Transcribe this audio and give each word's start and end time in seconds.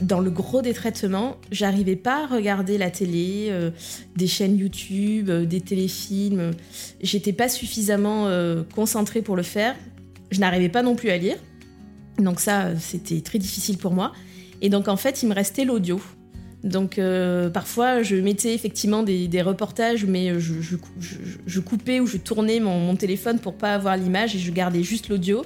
Dans 0.00 0.20
le 0.20 0.30
gros 0.30 0.62
des 0.62 0.72
traitements, 0.72 1.36
j'arrivais 1.50 1.96
pas 1.96 2.24
à 2.24 2.26
regarder 2.26 2.78
la 2.78 2.90
télé, 2.90 3.48
euh, 3.50 3.70
des 4.16 4.26
chaînes 4.26 4.56
YouTube, 4.56 5.28
euh, 5.28 5.44
des 5.44 5.60
téléfilms. 5.60 6.52
J'étais 7.02 7.34
pas 7.34 7.50
suffisamment 7.50 8.26
euh, 8.26 8.62
concentrée 8.74 9.20
pour 9.20 9.36
le 9.36 9.42
faire. 9.42 9.74
Je 10.30 10.40
n'arrivais 10.40 10.70
pas 10.70 10.82
non 10.82 10.94
plus 10.94 11.10
à 11.10 11.18
lire. 11.18 11.36
Donc 12.18 12.40
ça, 12.40 12.76
c'était 12.78 13.20
très 13.20 13.38
difficile 13.38 13.76
pour 13.76 13.92
moi. 13.92 14.12
Et 14.62 14.70
donc 14.70 14.88
en 14.88 14.96
fait, 14.96 15.22
il 15.22 15.28
me 15.28 15.34
restait 15.34 15.64
l'audio. 15.64 16.00
Donc 16.64 17.00
parfois, 17.54 18.02
je 18.02 18.16
mettais 18.16 18.54
effectivement 18.54 19.02
des, 19.02 19.42
reportages, 19.42 20.04
mais 20.04 20.38
je, 20.38 21.60
coupais 21.60 22.00
ou 22.00 22.06
je 22.06 22.18
tournais 22.18 22.60
mon, 22.60 22.78
mon 22.78 22.96
téléphone 22.96 23.38
pour 23.38 23.54
pas 23.54 23.74
avoir 23.74 23.96
l'image 23.96 24.36
et 24.36 24.38
je 24.38 24.52
gardais 24.52 24.82
juste 24.82 25.08
l'audio. 25.08 25.42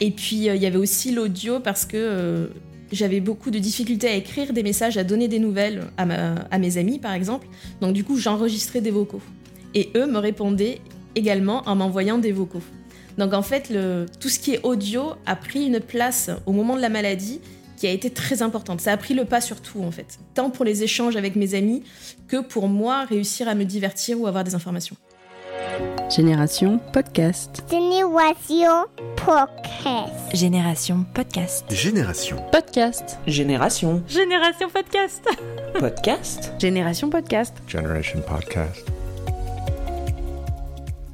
Et 0.00 0.10
puis 0.10 0.36
il 0.36 0.56
y 0.56 0.66
avait 0.66 0.76
aussi 0.76 1.12
l'audio 1.12 1.60
parce 1.60 1.86
que 1.86 2.50
j'avais 2.94 3.20
beaucoup 3.20 3.50
de 3.50 3.58
difficultés 3.58 4.08
à 4.08 4.14
écrire 4.14 4.52
des 4.52 4.62
messages, 4.62 4.96
à 4.96 5.04
donner 5.04 5.28
des 5.28 5.38
nouvelles 5.38 5.84
à, 5.96 6.58
mes 6.58 6.78
amis 6.78 6.98
par 6.98 7.12
exemple. 7.12 7.46
Donc 7.80 7.92
du 7.92 8.04
coup, 8.04 8.16
j'enregistrais 8.16 8.80
des 8.80 8.90
vocaux. 8.90 9.22
Et 9.74 9.90
eux 9.96 10.06
me 10.06 10.18
répondaient 10.18 10.78
également 11.14 11.62
en 11.66 11.74
m'envoyant 11.74 12.18
des 12.18 12.32
vocaux. 12.32 12.62
Donc 13.18 13.32
en 13.32 13.42
fait, 13.42 13.72
tout 14.20 14.28
ce 14.28 14.38
qui 14.38 14.54
est 14.54 14.60
audio 14.62 15.12
a 15.26 15.36
pris 15.36 15.66
une 15.66 15.80
place 15.80 16.30
au 16.46 16.52
moment 16.52 16.76
de 16.76 16.80
la 16.80 16.88
maladie 16.88 17.40
qui 17.76 17.86
a 17.86 17.90
été 17.90 18.10
très 18.10 18.42
importante. 18.42 18.80
Ça 18.80 18.92
a 18.92 18.96
pris 18.96 19.14
le 19.14 19.24
pas 19.24 19.40
sur 19.40 19.60
tout 19.60 19.82
en 19.82 19.90
fait, 19.90 20.18
tant 20.34 20.50
pour 20.50 20.64
les 20.64 20.82
échanges 20.82 21.16
avec 21.16 21.36
mes 21.36 21.54
amis 21.54 21.82
que 22.28 22.40
pour 22.40 22.68
moi 22.68 23.04
réussir 23.04 23.48
à 23.48 23.54
me 23.54 23.64
divertir 23.64 24.20
ou 24.20 24.26
avoir 24.26 24.44
des 24.44 24.54
informations. 24.54 24.96
Génération 26.14 26.78
podcast. 26.92 27.64
Génération 27.68 28.84
Podcast. 29.16 30.32
Génération 30.32 31.04
Podcast. 31.12 31.64
Génération. 31.72 32.36
Podcast. 32.52 33.18
Génération. 33.26 34.02
Génération 34.06 34.68
Podcast. 34.68 35.28
Podcast. 35.76 36.52
Génération 36.60 37.10
podcast. 37.10 37.56
Generation 37.66 38.20
Podcast. 38.20 38.86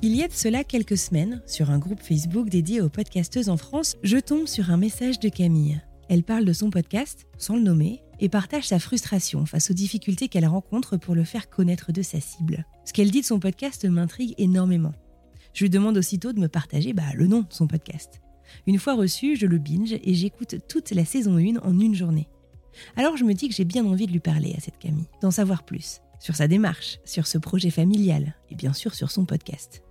Il 0.02 0.14
y 0.14 0.22
a 0.22 0.28
de 0.28 0.34
cela 0.34 0.64
quelques 0.64 0.98
semaines, 0.98 1.40
sur 1.46 1.70
un 1.70 1.78
groupe 1.78 2.02
Facebook 2.02 2.50
dédié 2.50 2.82
aux 2.82 2.90
podcasteuses 2.90 3.48
en 3.48 3.56
France, 3.56 3.96
je 4.02 4.18
tombe 4.18 4.46
sur 4.46 4.70
un 4.70 4.76
message 4.76 5.18
de 5.18 5.30
Camille. 5.30 5.80
Elle 6.10 6.24
parle 6.24 6.44
de 6.44 6.52
son 6.52 6.68
podcast, 6.68 7.26
sans 7.38 7.54
le 7.54 7.62
nommer, 7.62 8.02
et 8.20 8.28
partage 8.28 8.68
sa 8.68 8.78
frustration 8.78 9.46
face 9.46 9.70
aux 9.70 9.74
difficultés 9.74 10.28
qu'elle 10.28 10.46
rencontre 10.46 10.96
pour 10.96 11.14
le 11.14 11.24
faire 11.24 11.50
connaître 11.50 11.92
de 11.92 12.02
sa 12.02 12.20
cible. 12.20 12.66
Ce 12.84 12.92
qu'elle 12.92 13.10
dit 13.10 13.22
de 13.22 13.26
son 13.26 13.40
podcast 13.40 13.84
m'intrigue 13.84 14.34
énormément. 14.38 14.92
Je 15.54 15.64
lui 15.64 15.70
demande 15.70 15.98
aussitôt 15.98 16.32
de 16.32 16.40
me 16.40 16.48
partager 16.48 16.92
bah, 16.92 17.02
le 17.14 17.26
nom 17.26 17.40
de 17.40 17.52
son 17.52 17.66
podcast. 17.66 18.20
Une 18.66 18.78
fois 18.78 18.94
reçu, 18.94 19.36
je 19.36 19.46
le 19.46 19.58
binge 19.58 19.94
et 20.02 20.14
j'écoute 20.14 20.56
toute 20.68 20.90
la 20.90 21.04
saison 21.04 21.36
1 21.36 21.56
en 21.56 21.78
une 21.78 21.94
journée. 21.94 22.28
Alors 22.96 23.16
je 23.16 23.24
me 23.24 23.34
dis 23.34 23.48
que 23.48 23.54
j'ai 23.54 23.64
bien 23.64 23.84
envie 23.84 24.06
de 24.06 24.12
lui 24.12 24.20
parler 24.20 24.54
à 24.56 24.60
cette 24.60 24.78
Camille, 24.78 25.08
d'en 25.22 25.30
savoir 25.30 25.64
plus, 25.64 26.00
sur 26.20 26.36
sa 26.36 26.46
démarche, 26.46 26.98
sur 27.04 27.26
ce 27.26 27.38
projet 27.38 27.70
familial 27.70 28.36
et 28.50 28.54
bien 28.54 28.72
sûr 28.72 28.94
sur 28.94 29.10
son 29.10 29.24
podcast. 29.24 29.82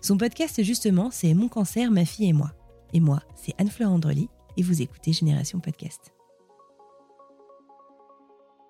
Son 0.00 0.16
podcast, 0.16 0.62
justement, 0.62 1.10
c'est 1.12 1.34
Mon 1.34 1.48
cancer, 1.48 1.90
ma 1.90 2.04
fille 2.04 2.28
et 2.28 2.32
moi. 2.32 2.52
Et 2.92 3.00
moi, 3.00 3.22
c'est 3.36 3.54
Anne-Fleur 3.58 3.90
Andrely, 3.90 4.28
et 4.56 4.62
vous 4.62 4.82
écoutez 4.82 5.12
Génération 5.12 5.60
Podcast. 5.60 6.15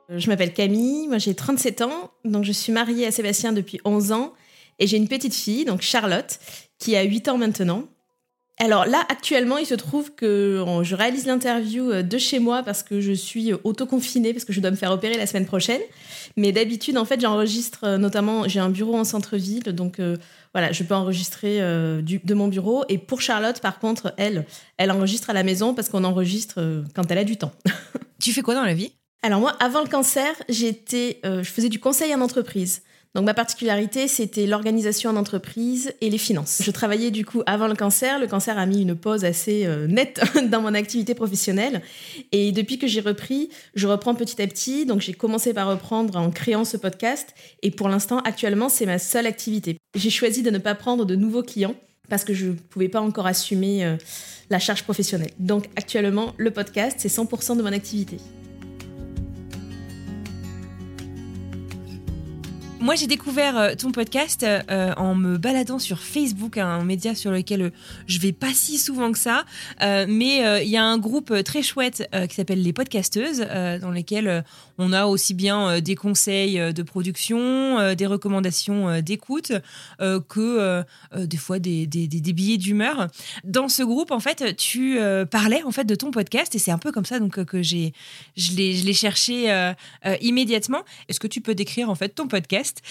Je 0.08 0.28
m'appelle 0.28 0.52
Camille, 0.52 1.08
moi 1.08 1.18
j'ai 1.18 1.34
37 1.34 1.82
ans, 1.82 2.10
donc 2.24 2.44
je 2.44 2.52
suis 2.52 2.72
mariée 2.72 3.06
à 3.06 3.10
Sébastien 3.10 3.52
depuis 3.52 3.80
11 3.84 4.12
ans 4.12 4.34
et 4.78 4.86
j'ai 4.86 4.96
une 4.96 5.08
petite 5.08 5.34
fille, 5.34 5.64
donc 5.64 5.82
Charlotte, 5.82 6.38
qui 6.78 6.96
a 6.96 7.02
8 7.02 7.28
ans 7.28 7.38
maintenant. 7.38 7.84
Alors 8.58 8.86
là, 8.86 9.04
actuellement, 9.10 9.58
il 9.58 9.66
se 9.66 9.74
trouve 9.74 10.14
que 10.14 10.64
euh, 10.66 10.82
je 10.82 10.94
réalise 10.94 11.26
l'interview 11.26 11.90
euh, 11.90 12.02
de 12.02 12.16
chez 12.16 12.38
moi 12.38 12.62
parce 12.62 12.82
que 12.82 13.02
je 13.02 13.12
suis 13.12 13.52
euh, 13.52 13.58
autoconfinée, 13.64 14.32
parce 14.32 14.46
que 14.46 14.54
je 14.54 14.60
dois 14.60 14.70
me 14.70 14.76
faire 14.76 14.92
opérer 14.92 15.18
la 15.18 15.26
semaine 15.26 15.44
prochaine. 15.44 15.80
Mais 16.38 16.52
d'habitude, 16.52 16.96
en 16.96 17.04
fait, 17.04 17.20
j'enregistre 17.20 17.80
euh, 17.84 17.98
notamment, 17.98 18.48
j'ai 18.48 18.60
un 18.60 18.70
bureau 18.70 18.96
en 18.96 19.04
centre-ville, 19.04 19.62
donc 19.64 20.00
euh, 20.00 20.16
voilà, 20.54 20.72
je 20.72 20.82
peux 20.84 20.94
enregistrer 20.94 21.60
euh, 21.60 22.00
de 22.02 22.34
mon 22.34 22.48
bureau. 22.48 22.84
Et 22.88 22.96
pour 22.96 23.20
Charlotte, 23.20 23.60
par 23.60 23.78
contre, 23.78 24.14
elle, 24.16 24.46
elle 24.78 24.90
enregistre 24.90 25.28
à 25.28 25.34
la 25.34 25.42
maison 25.42 25.74
parce 25.74 25.90
qu'on 25.90 26.02
enregistre 26.02 26.54
euh, 26.56 26.82
quand 26.94 27.10
elle 27.10 27.18
a 27.18 27.24
du 27.24 27.36
temps. 27.36 27.52
Tu 28.18 28.32
fais 28.32 28.40
quoi 28.40 28.54
dans 28.54 28.64
la 28.64 28.72
vie? 28.72 28.92
Alors 29.22 29.40
moi, 29.40 29.56
avant 29.60 29.82
le 29.82 29.88
cancer, 29.88 30.34
euh, 30.48 31.42
je 31.42 31.50
faisais 31.50 31.68
du 31.68 31.80
conseil 31.80 32.14
en 32.14 32.20
entreprise. 32.20 32.82
Donc 33.16 33.24
ma 33.24 33.32
particularité, 33.32 34.08
c'était 34.08 34.44
l'organisation 34.44 35.08
en 35.08 35.16
entreprise 35.16 35.94
et 36.02 36.10
les 36.10 36.18
finances. 36.18 36.60
Je 36.62 36.70
travaillais 36.70 37.10
du 37.10 37.24
coup 37.24 37.42
avant 37.46 37.66
le 37.66 37.74
cancer. 37.74 38.18
Le 38.18 38.26
cancer 38.26 38.58
a 38.58 38.66
mis 38.66 38.82
une 38.82 38.94
pause 38.94 39.24
assez 39.24 39.64
euh, 39.64 39.86
nette 39.86 40.20
dans 40.50 40.60
mon 40.60 40.74
activité 40.74 41.14
professionnelle. 41.14 41.80
Et 42.32 42.52
depuis 42.52 42.78
que 42.78 42.86
j'ai 42.86 43.00
repris, 43.00 43.48
je 43.74 43.86
reprends 43.86 44.14
petit 44.14 44.42
à 44.42 44.46
petit. 44.46 44.84
Donc 44.84 45.00
j'ai 45.00 45.14
commencé 45.14 45.54
par 45.54 45.66
reprendre 45.66 46.14
en 46.18 46.30
créant 46.30 46.66
ce 46.66 46.76
podcast. 46.76 47.34
Et 47.62 47.70
pour 47.70 47.88
l'instant, 47.88 48.18
actuellement, 48.18 48.68
c'est 48.68 48.84
ma 48.84 48.98
seule 48.98 49.26
activité. 49.26 49.78
J'ai 49.94 50.10
choisi 50.10 50.42
de 50.42 50.50
ne 50.50 50.58
pas 50.58 50.74
prendre 50.74 51.06
de 51.06 51.16
nouveaux 51.16 51.42
clients 51.42 51.74
parce 52.10 52.22
que 52.22 52.34
je 52.34 52.48
ne 52.48 52.52
pouvais 52.52 52.90
pas 52.90 53.00
encore 53.00 53.26
assumer 53.26 53.82
euh, 53.82 53.96
la 54.50 54.58
charge 54.58 54.82
professionnelle. 54.82 55.30
Donc 55.38 55.70
actuellement, 55.76 56.34
le 56.36 56.50
podcast, 56.50 56.96
c'est 56.98 57.08
100% 57.08 57.56
de 57.56 57.62
mon 57.62 57.72
activité. 57.72 58.18
Moi, 62.78 62.94
j'ai 62.94 63.06
découvert 63.06 63.56
euh, 63.56 63.74
ton 63.74 63.90
podcast 63.90 64.44
euh, 64.44 64.92
en 64.96 65.14
me 65.14 65.38
baladant 65.38 65.78
sur 65.78 66.00
Facebook, 66.00 66.58
un 66.58 66.84
média 66.84 67.14
sur 67.14 67.30
lequel 67.30 67.62
euh, 67.62 67.70
je 68.06 68.20
vais 68.20 68.32
pas 68.32 68.52
si 68.52 68.76
souvent 68.78 69.10
que 69.12 69.18
ça. 69.18 69.44
Mais 69.80 70.62
il 70.62 70.68
y 70.68 70.76
a 70.76 70.84
un 70.84 70.98
groupe 70.98 71.32
très 71.42 71.62
chouette 71.62 72.08
qui 72.28 72.34
s'appelle 72.34 72.62
les 72.62 72.72
podcasteuses, 72.72 73.46
dans 73.80 73.90
lesquels 73.90 74.28
euh, 74.28 74.42
on 74.78 74.92
a 74.92 75.06
aussi 75.06 75.34
bien 75.34 75.68
euh, 75.68 75.80
des 75.80 75.94
conseils 75.94 76.58
euh, 76.58 76.72
de 76.72 76.82
production, 76.82 77.78
euh, 77.78 77.94
des 77.94 78.06
recommandations 78.06 79.00
d'écoute, 79.00 79.52
que 80.28 80.84
des 81.16 81.36
fois 81.36 81.58
des, 81.58 81.86
des, 81.86 82.32
billets 82.32 82.56
d'humeur. 82.56 83.08
Dans 83.44 83.68
ce 83.68 83.82
groupe, 83.82 84.10
en 84.10 84.20
fait, 84.20 84.56
tu 84.56 84.98
parlais 85.30 85.62
en 85.62 85.70
fait 85.70 85.84
de 85.84 85.94
ton 85.94 86.10
podcast 86.10 86.54
et 86.54 86.58
c'est 86.58 86.70
un 86.70 86.78
peu 86.78 86.92
comme 86.92 87.04
ça 87.04 87.18
donc 87.18 87.44
que 87.44 87.62
j'ai 87.62 87.92
je 88.36 88.52
l'ai 88.54 88.92
cherché 88.92 89.74
immédiatement. 90.20 90.82
Est-ce 91.08 91.20
que 91.20 91.26
tu 91.26 91.40
peux 91.40 91.54
décrire 91.54 91.90
en 91.90 91.94
fait 91.94 92.10
ton 92.10 92.28
podcast 92.28 92.82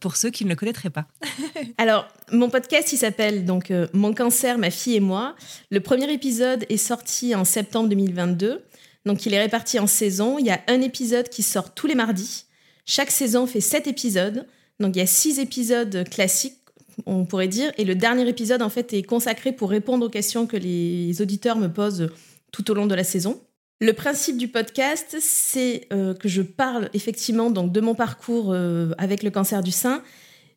pour 0.00 0.16
ceux 0.16 0.30
qui 0.30 0.44
ne 0.44 0.50
le 0.50 0.56
connaîtraient 0.56 0.90
pas? 0.90 1.06
Alors, 1.78 2.08
mon 2.32 2.50
podcast, 2.50 2.92
il 2.92 2.98
s'appelle 2.98 3.44
donc 3.44 3.72
Mon 3.92 4.12
cancer, 4.12 4.58
ma 4.58 4.70
fille 4.70 4.96
et 4.96 5.00
moi. 5.00 5.34
Le 5.70 5.80
premier 5.80 6.10
épisode 6.12 6.64
est 6.68 6.76
sorti 6.76 7.34
en 7.34 7.44
septembre 7.44 7.88
2022. 7.88 8.62
Donc, 9.08 9.24
il 9.24 9.32
est 9.32 9.40
réparti 9.40 9.78
en 9.78 9.86
saisons. 9.86 10.38
Il 10.38 10.44
y 10.44 10.50
a 10.50 10.60
un 10.68 10.82
épisode 10.82 11.30
qui 11.30 11.42
sort 11.42 11.72
tous 11.72 11.86
les 11.86 11.94
mardis. 11.94 12.44
Chaque 12.84 13.10
saison 13.10 13.46
fait 13.46 13.62
sept 13.62 13.86
épisodes. 13.86 14.46
Donc, 14.80 14.96
il 14.96 14.98
y 14.98 15.02
a 15.02 15.06
six 15.06 15.38
épisodes 15.38 16.06
classiques, 16.10 16.58
on 17.06 17.24
pourrait 17.24 17.48
dire. 17.48 17.72
Et 17.78 17.86
le 17.86 17.94
dernier 17.94 18.28
épisode, 18.28 18.60
en 18.60 18.68
fait, 18.68 18.92
est 18.92 19.02
consacré 19.02 19.52
pour 19.52 19.70
répondre 19.70 20.04
aux 20.04 20.10
questions 20.10 20.46
que 20.46 20.58
les 20.58 21.22
auditeurs 21.22 21.56
me 21.56 21.68
posent 21.68 22.10
tout 22.52 22.70
au 22.70 22.74
long 22.74 22.86
de 22.86 22.94
la 22.94 23.02
saison. 23.02 23.40
Le 23.80 23.94
principe 23.94 24.36
du 24.36 24.48
podcast, 24.48 25.16
c'est 25.20 25.86
euh, 25.90 26.12
que 26.12 26.28
je 26.28 26.42
parle 26.42 26.90
effectivement 26.92 27.50
de 27.50 27.80
mon 27.80 27.94
parcours 27.94 28.52
euh, 28.52 28.90
avec 28.98 29.22
le 29.22 29.30
cancer 29.30 29.62
du 29.62 29.70
sein, 29.70 30.02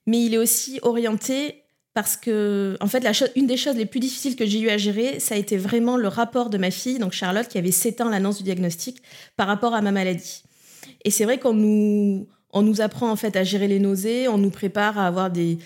mais 0.08 0.26
il 0.26 0.34
est 0.34 0.40
aussi 0.40 0.80
orienté 0.82 1.64
parce 1.94 2.16
que, 2.16 2.78
en 2.80 2.88
fait, 2.88 3.06
une 3.36 3.48
des 3.48 3.58
choses 3.58 3.76
les 3.76 3.86
plus 3.86 4.00
difficiles 4.00 4.36
que 4.36 4.46
j'ai 4.46 4.60
eu 4.62 4.70
à 4.70 4.78
gérer, 4.78 5.20
ça 5.20 5.36
a 5.36 5.38
été 5.38 5.58
vraiment 5.58 5.98
le 5.98 6.08
rapport 6.08 6.50
de 6.50 6.58
ma 6.58 6.72
fille, 6.72 7.00
donc 7.00 7.12
Charlotte, 7.12 7.48
qui 7.48 7.58
avait 7.58 7.72
7 7.72 8.00
ans 8.02 8.10
l'annonce 8.10 8.38
du 8.38 8.44
diagnostic, 8.44 9.02
par 9.36 9.48
rapport 9.48 9.74
à 9.74 9.82
ma 9.82 9.92
maladie. 9.92 10.44
Et 11.04 11.12
c'est 11.12 11.26
vrai 11.26 11.38
qu'on 11.38 11.54
nous, 11.54 12.28
on 12.52 12.62
nous 12.62 12.80
apprend 12.82 13.12
en 13.12 13.16
fait 13.18 13.36
à 13.36 13.44
gérer 13.44 13.68
les 13.68 13.80
nausées, 13.80 14.28
on 14.30 14.38
nous 14.38 14.52
prépare 14.52 14.98
à 14.98 15.06
avoir 15.06 15.30
des, 15.32 15.58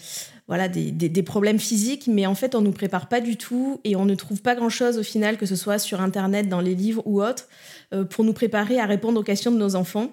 voilà, 0.47 0.67
des, 0.67 0.91
des- 0.91 1.23
problèmes 1.23 1.59
physiques, 1.59 2.07
mais 2.07 2.25
en 2.25 2.35
fait, 2.35 2.55
on 2.55 2.61
nous 2.61 2.71
prépare 2.71 3.07
pas 3.07 3.21
du 3.21 3.37
tout 3.37 3.79
et 3.83 3.95
on 3.95 4.05
ne 4.05 4.15
trouve 4.15 4.41
pas 4.41 4.55
grand-chose 4.55 4.97
au 4.97 5.03
final, 5.03 5.37
que 5.37 5.45
ce 5.45 5.55
soit 5.55 5.77
sur 5.77 6.01
Internet, 6.01 6.49
dans 6.49 6.61
les 6.61 6.73
livres 6.75 7.03
ou 7.05 7.21
autres, 7.21 7.47
euh, 7.93 8.03
pour 8.03 8.23
nous 8.23 8.33
préparer 8.33 8.79
à 8.79 8.85
répondre 8.85 9.19
aux 9.19 9.23
questions 9.23 9.51
de 9.51 9.57
nos 9.57 9.75
enfants, 9.75 10.09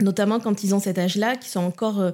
notamment 0.00 0.38
quand 0.38 0.62
ils 0.62 0.74
ont 0.74 0.80
cet 0.80 0.98
âge-là, 0.98 1.36
qui 1.36 1.48
sont 1.48 1.60
encore 1.60 2.12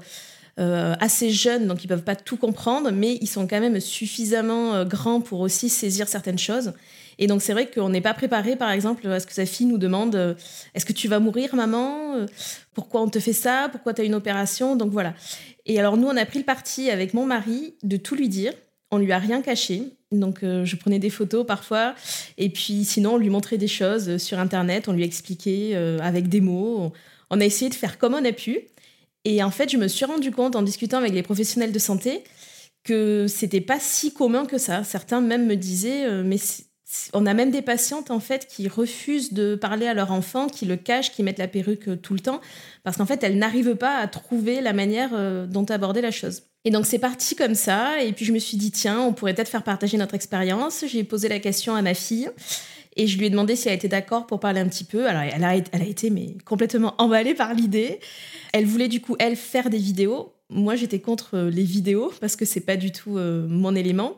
euh, 0.58 0.94
assez 0.99 1.31
jeunes, 1.31 1.69
donc 1.69 1.84
ils 1.84 1.87
peuvent 1.87 2.02
pas 2.02 2.16
tout 2.16 2.37
comprendre, 2.37 2.90
mais 2.90 3.16
ils 3.20 3.28
sont 3.28 3.46
quand 3.46 3.60
même 3.60 3.78
suffisamment 3.78 4.75
euh, 4.75 4.84
grands 4.84 5.20
pour 5.20 5.40
aussi 5.40 5.69
saisir 5.69 6.08
certaines 6.08 6.38
choses. 6.38 6.72
Et 7.19 7.26
donc 7.26 7.43
c'est 7.43 7.52
vrai 7.52 7.70
qu'on 7.70 7.90
n'est 7.90 8.00
pas 8.00 8.14
préparé, 8.14 8.56
par 8.56 8.70
exemple, 8.70 9.06
à 9.06 9.20
ce 9.20 9.26
que 9.26 9.32
sa 9.32 9.46
fille 9.46 9.66
nous 9.66 9.78
demande 9.78 10.16
euh, 10.16 10.34
Est-ce 10.75 10.84
que 10.84 10.93
tu 10.93 11.06
vas 11.06 11.20
mourir, 11.20 11.55
maman? 11.55 12.16
Euh, 12.16 12.26
Pourquoi 12.75 13.02
on 13.02 13.08
te 13.08 13.20
fait 13.20 13.32
ça? 13.32 13.69
Pourquoi 13.70 13.94
tu 13.94 14.02
as 14.02 14.05
une 14.05 14.14
opération? 14.14 14.75
Donc 14.75 14.90
voilà. 14.90 15.14
Et 15.66 15.78
alors 15.78 15.96
nous, 15.96 16.08
on 16.08 16.16
a 16.16 16.26
pris 16.26 16.40
le 16.40 16.44
parti 16.44 16.90
avec 16.90 17.14
mon 17.14 17.25
mari 17.25 17.75
de 17.84 17.96
tout 17.96 18.16
lui 18.16 18.28
dire. 18.28 18.52
On 18.90 18.99
lui 18.99 19.12
a 19.12 19.19
rien 19.19 19.43
caché. 19.43 19.82
Donc 20.10 20.38
je 20.43 20.76
prenais 20.76 20.99
des 20.99 21.10
photos 21.10 21.46
parfois. 21.46 21.94
Et 22.38 22.49
puis 22.49 22.84
sinon, 22.84 23.14
on 23.14 23.16
lui 23.19 23.28
montrait 23.28 23.58
des 23.58 23.69
choses 23.69 24.16
sur 24.16 24.38
Internet. 24.38 24.88
On 24.88 24.93
lui 24.93 25.05
expliquait 25.05 25.75
avec 26.00 26.31
des 26.31 26.40
mots. 26.40 26.94
On 27.28 27.38
a 27.38 27.44
essayé 27.44 27.69
de 27.69 27.75
faire 27.75 27.99
comme 27.99 28.14
on 28.14 28.25
a 28.25 28.32
pu. 28.32 28.60
Et 29.25 29.43
en 29.43 29.50
fait, 29.50 29.70
je 29.70 29.76
me 29.76 29.88
suis 29.88 30.05
rendu 30.05 30.31
compte 30.31 30.56
en 30.56 30.62
discutant 30.62 30.99
avec 30.99 31.12
les 31.12 31.23
professionnels 31.23 31.73
de 31.73 31.79
santé 31.79 32.25
que 32.85 33.26
c'était 33.29 33.61
pas 33.61 33.79
si 33.81 34.12
commun 34.12 34.47
que 34.47 34.59
ça. 34.59 34.85
Certains 34.85 35.20
même 35.20 35.47
me 35.47 35.56
disaient, 35.56 36.06
euh, 36.06 36.23
mais 36.25 36.38
on 37.12 37.26
a 37.26 37.35
même 37.35 37.50
des 37.50 37.61
patientes 37.62 38.11
en 38.11 38.20
fait 38.20 38.47
qui 38.47 38.67
refusent 38.69 39.32
de 39.32 39.55
parler 39.55 39.87
à 39.87 39.94
leur 39.94 40.12
enfant, 40.12 40.47
qui 40.47 40.65
le 40.65 40.76
cachent, 40.76 41.12
qui 41.12 41.23
mettent 41.23 41.38
la 41.38 41.49
perruque 41.49 41.88
euh, 41.88 41.97
tout 41.97 42.15
le 42.15 42.20
temps, 42.20 42.41
parce 42.82 42.97
qu'en 42.97 43.06
fait 43.06 43.23
elles 43.23 43.37
n'arrivent 43.37 43.76
pas 43.76 43.99
à 43.99 44.06
trouver 44.06 44.61
la 44.61 44.73
manière 44.73 45.11
euh, 45.12 45.47
dont 45.47 45.67
aborder 45.67 46.00
la 46.00 46.11
chose. 46.11 46.44
Et 46.65 46.70
donc 46.70 46.87
c'est 46.87 46.99
parti 46.99 47.35
comme 47.35 47.55
ça, 47.55 48.03
et 48.03 48.12
puis 48.12 48.25
je 48.25 48.32
me 48.32 48.38
suis 48.38 48.56
dit 48.56 48.70
tiens, 48.70 49.00
on 49.00 49.12
pourrait 49.12 49.35
peut-être 49.35 49.50
faire 49.50 49.65
partager 49.65 49.97
notre 49.99 50.15
expérience. 50.15 50.85
J'ai 50.87 51.05
posé 51.05 51.29
la 51.29 51.41
question 51.41 51.75
à 51.75 51.82
ma 51.82 51.94
fille. 51.94 52.31
Et 52.98 53.06
je 53.06 53.16
lui 53.16 53.26
ai 53.26 53.30
demandé 53.30 53.54
si 53.54 53.68
elle 53.68 53.76
était 53.76 53.88
d'accord 53.88 54.26
pour 54.26 54.40
parler 54.40 54.58
un 54.58 54.68
petit 54.68 54.82
peu. 54.82 55.06
Alors, 55.06 55.22
elle 55.22 55.44
a, 55.44 55.54
été 55.54 56.10
mais 56.10 56.34
complètement 56.44 56.96
emballée 56.98 57.32
par 57.32 57.54
l'idée. 57.54 58.00
Elle 58.52 58.66
voulait 58.66 58.88
du 58.88 59.00
coup, 59.00 59.14
elle, 59.20 59.36
faire 59.36 59.70
des 59.70 59.78
vidéos. 59.78 60.34
Moi, 60.50 60.74
j'étais 60.74 60.98
contre 60.98 61.36
euh, 61.36 61.50
les 61.50 61.62
vidéos 61.62 62.12
parce 62.20 62.34
que 62.34 62.44
c'est 62.44 62.60
pas 62.60 62.76
du 62.76 62.90
tout 62.90 63.16
euh, 63.16 63.46
mon 63.48 63.76
élément. 63.76 64.16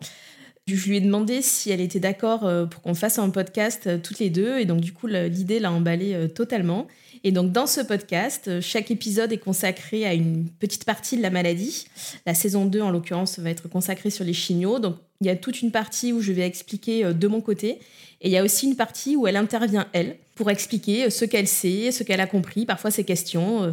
Je 0.67 0.89
lui 0.89 0.97
ai 0.97 1.01
demandé 1.01 1.43
si 1.43 1.71
elle 1.71 1.81
était 1.81 2.01
d'accord 2.01 2.47
euh, 2.47 2.65
pour 2.65 2.81
qu'on 2.81 2.95
fasse 2.95 3.19
un 3.19 3.29
podcast 3.29 4.03
toutes 4.03 4.19
les 4.19 4.31
deux. 4.31 4.59
Et 4.59 4.65
donc, 4.65 4.81
du 4.81 4.95
coup, 4.95 5.07
l'idée 5.07 5.59
l'a 5.59 5.73
emballée 5.73 6.29
totalement. 6.35 6.87
Et 7.23 7.33
donc, 7.33 7.53
dans 7.53 7.67
ce 7.67 7.83
podcast, 7.83 8.63
chaque 8.63 8.91
épisode 8.91 9.31
est 9.31 9.39
consacré 9.39 10.07
à 10.07 10.15
une 10.15 10.49
petite 10.49 10.87
partie 10.87 11.19
de 11.19 11.23
la 11.23 11.29
maladie. 11.29 11.87
La 12.25 12.33
saison 12.33 12.65
2, 12.65 12.81
en 12.81 12.91
l'occurrence, 12.91 13.41
va 13.41 13.51
être 13.51 13.69
consacrée 13.69 14.09
sur 14.09 14.25
les 14.25 14.33
chignots. 14.33 14.79
Donc, 14.79 14.97
il 15.21 15.27
y 15.27 15.31
a 15.31 15.37
toute 15.37 15.61
une 15.61 15.71
partie 15.71 16.15
où 16.15 16.23
je 16.23 16.33
vais 16.33 16.47
expliquer 16.47 17.13
de 17.13 17.29
mon 17.29 17.43
côté. 17.43 17.79
Et 18.21 18.29
il 18.29 18.33
y 18.33 18.37
a 18.37 18.45
aussi 18.45 18.67
une 18.67 18.77
partie 18.77 19.17
où 19.17 19.27
elle 19.27 19.37
intervient, 19.37 19.87
elle, 19.93 20.17
pour 20.35 20.51
expliquer 20.51 21.07
euh, 21.07 21.11
ce 21.11 21.25
qu'elle 21.25 21.49
sait, 21.49 21.91
ce 21.91 22.03
qu'elle 22.03 22.21
a 22.21 22.27
compris, 22.27 22.67
parfois 22.67 22.91
ses 22.91 23.05
questions. 23.05 23.65
euh, 23.65 23.73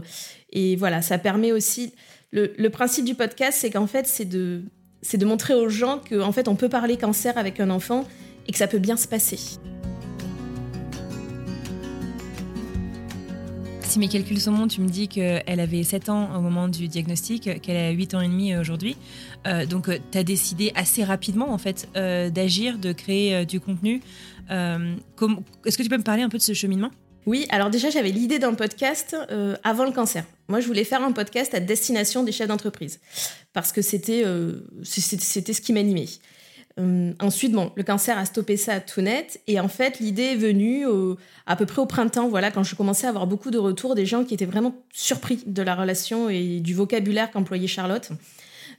Et 0.52 0.76
voilà, 0.76 1.02
ça 1.02 1.18
permet 1.18 1.52
aussi. 1.52 1.94
Le, 2.32 2.68
principe 2.68 3.06
du 3.06 3.16
podcast, 3.16 3.58
c'est 3.62 3.72
qu'en 3.72 3.88
fait, 3.88 4.06
c'est 4.06 4.26
de, 4.26 4.62
c'est 5.02 5.18
de 5.18 5.26
montrer 5.26 5.54
aux 5.54 5.70
gens 5.70 6.00
qu'en 6.10 6.32
fait, 6.32 6.48
on 6.48 6.56
peut 6.56 6.70
parler 6.70 6.98
cancer 6.98 7.38
avec 7.38 7.60
un 7.60 7.70
enfant 7.70 8.06
et 8.48 8.52
que 8.52 8.58
ça 8.58 8.68
peut 8.68 8.80
bien 8.80 8.98
se 8.98 9.08
passer. 9.08 9.40
Mes 13.98 14.10
calculs 14.10 14.40
sont 14.40 14.52
bons, 14.52 14.68
tu 14.68 14.82
me 14.82 14.88
dis 14.88 15.08
qu'elle 15.08 15.60
avait 15.60 15.82
7 15.82 16.10
ans 16.10 16.36
au 16.38 16.42
moment 16.42 16.68
du 16.68 16.88
diagnostic, 16.88 17.62
qu'elle 17.62 17.78
a 17.78 17.90
8 17.90 18.14
ans 18.14 18.22
et 18.22 18.28
demi 18.28 18.56
aujourd'hui. 18.56 18.96
Euh, 19.48 19.66
donc, 19.66 19.90
tu 20.12 20.18
as 20.18 20.24
décidé 20.24 20.72
assez 20.76 21.04
rapidement, 21.04 21.52
en 21.52 21.58
fait, 21.58 21.90
euh, 21.98 22.30
d'agir, 22.30 22.78
de 22.78 22.92
créer 22.92 23.34
euh, 23.34 23.46
du 23.46 23.60
contenu. 23.60 24.02
Euh, 24.52 24.96
Est-ce 25.66 25.78
que 25.78 25.84
tu 25.84 25.90
peux 25.90 25.98
me 25.98 26.04
parler 26.04 26.22
un 26.22 26.30
peu 26.30 26.38
de 26.38 26.44
ce 26.44 26.54
cheminement? 26.54 26.92
Oui, 27.26 27.48
alors 27.50 27.72
déjà, 27.72 27.90
j'avais 27.90 28.12
l'idée 28.12 28.38
d'un 28.40 28.54
podcast 28.54 29.16
euh, 29.32 29.56
avant 29.64 29.84
le 29.84 29.92
cancer. 29.92 30.24
Moi, 30.48 30.60
je 30.60 30.68
voulais 30.68 30.84
faire 30.84 31.02
un 31.04 31.12
podcast 31.12 31.54
à 31.56 31.60
destination 31.60 32.24
des 32.24 32.32
chefs 32.32 32.48
d'entreprise 32.48 33.00
parce 33.52 33.72
que 33.72 33.82
c'était 33.82 34.22
euh, 34.26 34.62
c'était 34.84 35.54
ce 35.54 35.60
qui 35.60 35.74
m'animait. 35.74 36.06
Euh, 36.80 37.14
ensuite, 37.20 37.52
bon, 37.52 37.72
le 37.76 37.84
cancer 37.84 38.18
a 38.18 38.26
stoppé 38.26 38.58
ça 38.58 38.80
tout 38.80 39.02
net. 39.02 39.42
Et 39.48 39.60
en 39.60 39.68
fait, 39.68 40.00
l'idée 40.00 40.24
est 40.24 40.36
venue 40.36 40.86
à 41.46 41.56
peu 41.56 41.66
près 41.66 41.82
au 41.82 41.86
printemps, 41.86 42.30
voilà, 42.30 42.52
quand 42.52 42.64
je 42.64 42.76
commençais 42.76 43.08
à 43.08 43.10
avoir 43.10 43.28
beaucoup 43.28 43.52
de 43.52 43.58
retours 43.58 43.96
des 43.96 44.06
gens 44.06 44.24
qui 44.24 44.34
étaient 44.34 44.46
vraiment 44.46 44.76
surpris 44.94 45.40
de 45.46 45.62
la 45.62 45.76
relation 45.76 46.30
et 46.30 46.60
du 46.60 46.74
vocabulaire 46.74 47.32
qu'employait 47.32 47.68
Charlotte. 47.68 48.12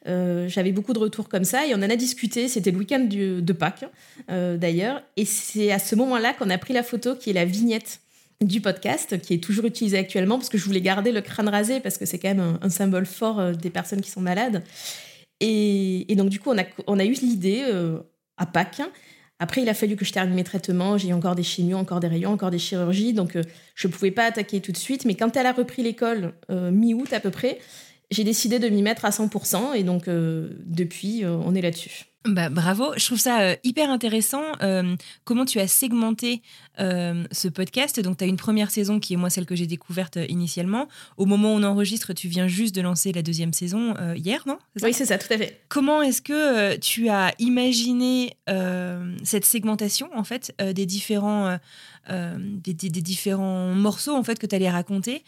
Euh, 0.07 0.49
J'avais 0.49 0.73
beaucoup 0.73 0.93
de 0.93 0.99
retours 0.99 1.29
comme 1.29 1.45
ça 1.45 1.67
et 1.67 1.75
on 1.75 1.79
en 1.79 1.91
a 1.91 1.97
discuté. 1.97 2.49
C'était 2.49 2.71
le 2.71 2.79
week-end 2.79 3.07
de 3.09 3.53
Pâques, 3.53 3.85
euh, 4.31 4.57
d'ailleurs. 4.57 5.03
Et 5.17 5.25
c'est 5.25 5.73
à 5.73 5.79
ce 5.79 5.95
moment-là 5.97 6.35
qu'on 6.35 6.51
a 6.51 6.59
pris 6.59 6.75
la 6.75 6.83
photo 6.83 7.15
qui 7.17 7.31
est 7.31 7.35
la 7.35 7.45
vignette 7.45 8.01
du 8.41 8.61
podcast, 8.61 9.21
qui 9.21 9.35
est 9.35 9.43
toujours 9.43 9.65
utilisée 9.65 9.99
actuellement, 9.99 10.37
parce 10.37 10.49
que 10.49 10.59
je 10.59 10.65
voulais 10.65 10.81
garder 10.81 11.11
le 11.11 11.21
crâne 11.21 11.49
rasé, 11.49 11.81
parce 11.81 11.99
que 11.99 12.07
c'est 12.07 12.21
quand 12.21 12.29
même 12.29 12.59
un, 12.63 12.71
symbole 12.71 13.05
fort 13.05 13.53
des 13.53 13.71
personnes 13.71 14.01
qui 14.01 14.11
sont 14.11 14.21
malades. 14.21 14.63
Et, 15.41 16.15
donc, 16.17 16.29
du 16.29 16.41
coup, 16.41 16.51
on 16.51 16.59
a, 16.59 16.65
on 16.87 16.99
a 16.99 17.05
eu 17.05 17.13
l'idée 17.13 17.63
euh, 17.65 17.99
à 18.37 18.47
Pâques. 18.47 18.83
Après, 19.39 19.63
il 19.63 19.69
a 19.69 19.75
fallu 19.75 19.95
que 19.95 20.05
je 20.05 20.13
termine 20.13 20.35
mes 20.35 20.45
traitements. 20.45 20.99
J'ai 20.99 21.09
eu 21.09 21.13
encore 21.13 21.37
des 21.37 21.45
chimios, 21.45 21.79
encore 21.79 22.01
des 22.01 22.09
rayons, 22.09 22.33
encore 22.33 22.51
des 22.51 22.59
chirurgies. 22.59 23.13
Donc, 23.13 23.37
euh, 23.37 23.43
je 23.75 23.87
ne 23.87 23.93
pouvais 23.93 24.11
pas 24.11 24.25
attaquer 24.25 24.61
tout 24.61 24.73
de 24.73 24.77
suite. 24.77 25.05
Mais 25.05 25.15
quand 25.15 25.37
elle 25.37 25.47
a 25.47 25.53
repris 25.53 25.83
l'école, 25.83 26.35
euh, 26.51 26.71
mi-août 26.71 27.13
à 27.13 27.21
peu 27.21 27.31
près, 27.31 27.59
j'ai 28.11 28.25
décidé 28.25 28.59
de 28.59 28.69
m'y 28.69 28.83
mettre 28.83 29.05
à 29.05 29.11
100%. 29.11 29.75
Et 29.75 29.85
donc, 29.85 30.07
depuis, 30.09 31.25
on 31.27 31.55
est 31.55 31.61
là-dessus. 31.61 32.08
Bah, 32.27 32.51
bravo, 32.51 32.93
je 32.97 33.07
trouve 33.07 33.19
ça 33.19 33.41
euh, 33.41 33.57
hyper 33.63 33.89
intéressant. 33.91 34.43
euh, 34.61 34.97
comment 35.25 35.45
tu 35.45 35.61
as 35.61 35.69
segmenté 35.69 36.43
euh, 36.81 37.25
ce 37.31 37.47
podcast 37.49 38.01
Donc, 38.01 38.19
tu 38.19 38.25
as 38.25 38.27
une 38.27 38.37
première 38.37 38.71
saison 38.73 38.99
qui 38.99 39.15
est 39.15 39.17
moi 39.17 39.31
celle 39.31 39.47
que 39.47 39.55
j'ai 39.55 39.67
découverte 39.69 40.19
initialement. 40.29 40.89
Au 41.17 41.27
moment 41.27 41.55
où 41.55 41.57
on 41.59 41.63
enregistre, 41.63 42.13
tu 42.13 42.27
viens 42.29 42.49
juste 42.49 42.75
de 42.75 42.81
lancer 42.81 43.13
la 43.13 43.23
deuxième 43.23 43.53
saison 43.53 43.95
hier, 44.17 44.43
non? 44.47 44.59
Oui, 44.83 44.93
c'est 44.93 45.07
ça, 45.07 45.17
tout 45.17 45.33
à 45.33 45.39
fait. 45.39 45.63
Comment 45.69 46.03
est-ce 46.03 46.21
que 46.21 46.77
tu 46.77 47.09
as 47.09 47.33
imaginé 47.39 48.37
cette 49.23 49.45
segmentation 49.45 50.11
en 50.15 50.25
fait 50.25 50.53
des 50.75 50.87
différents 50.87 51.57
des, 52.11 52.75
des- 52.75 52.91
des 52.91 53.03
différents 53.03 53.73
morceaux 53.75 54.15
en 54.17 54.25
fait 54.25 54.39
que 54.39 54.47
tu 54.47 54.55
allais 54.57 54.71
raconter? 54.71 55.23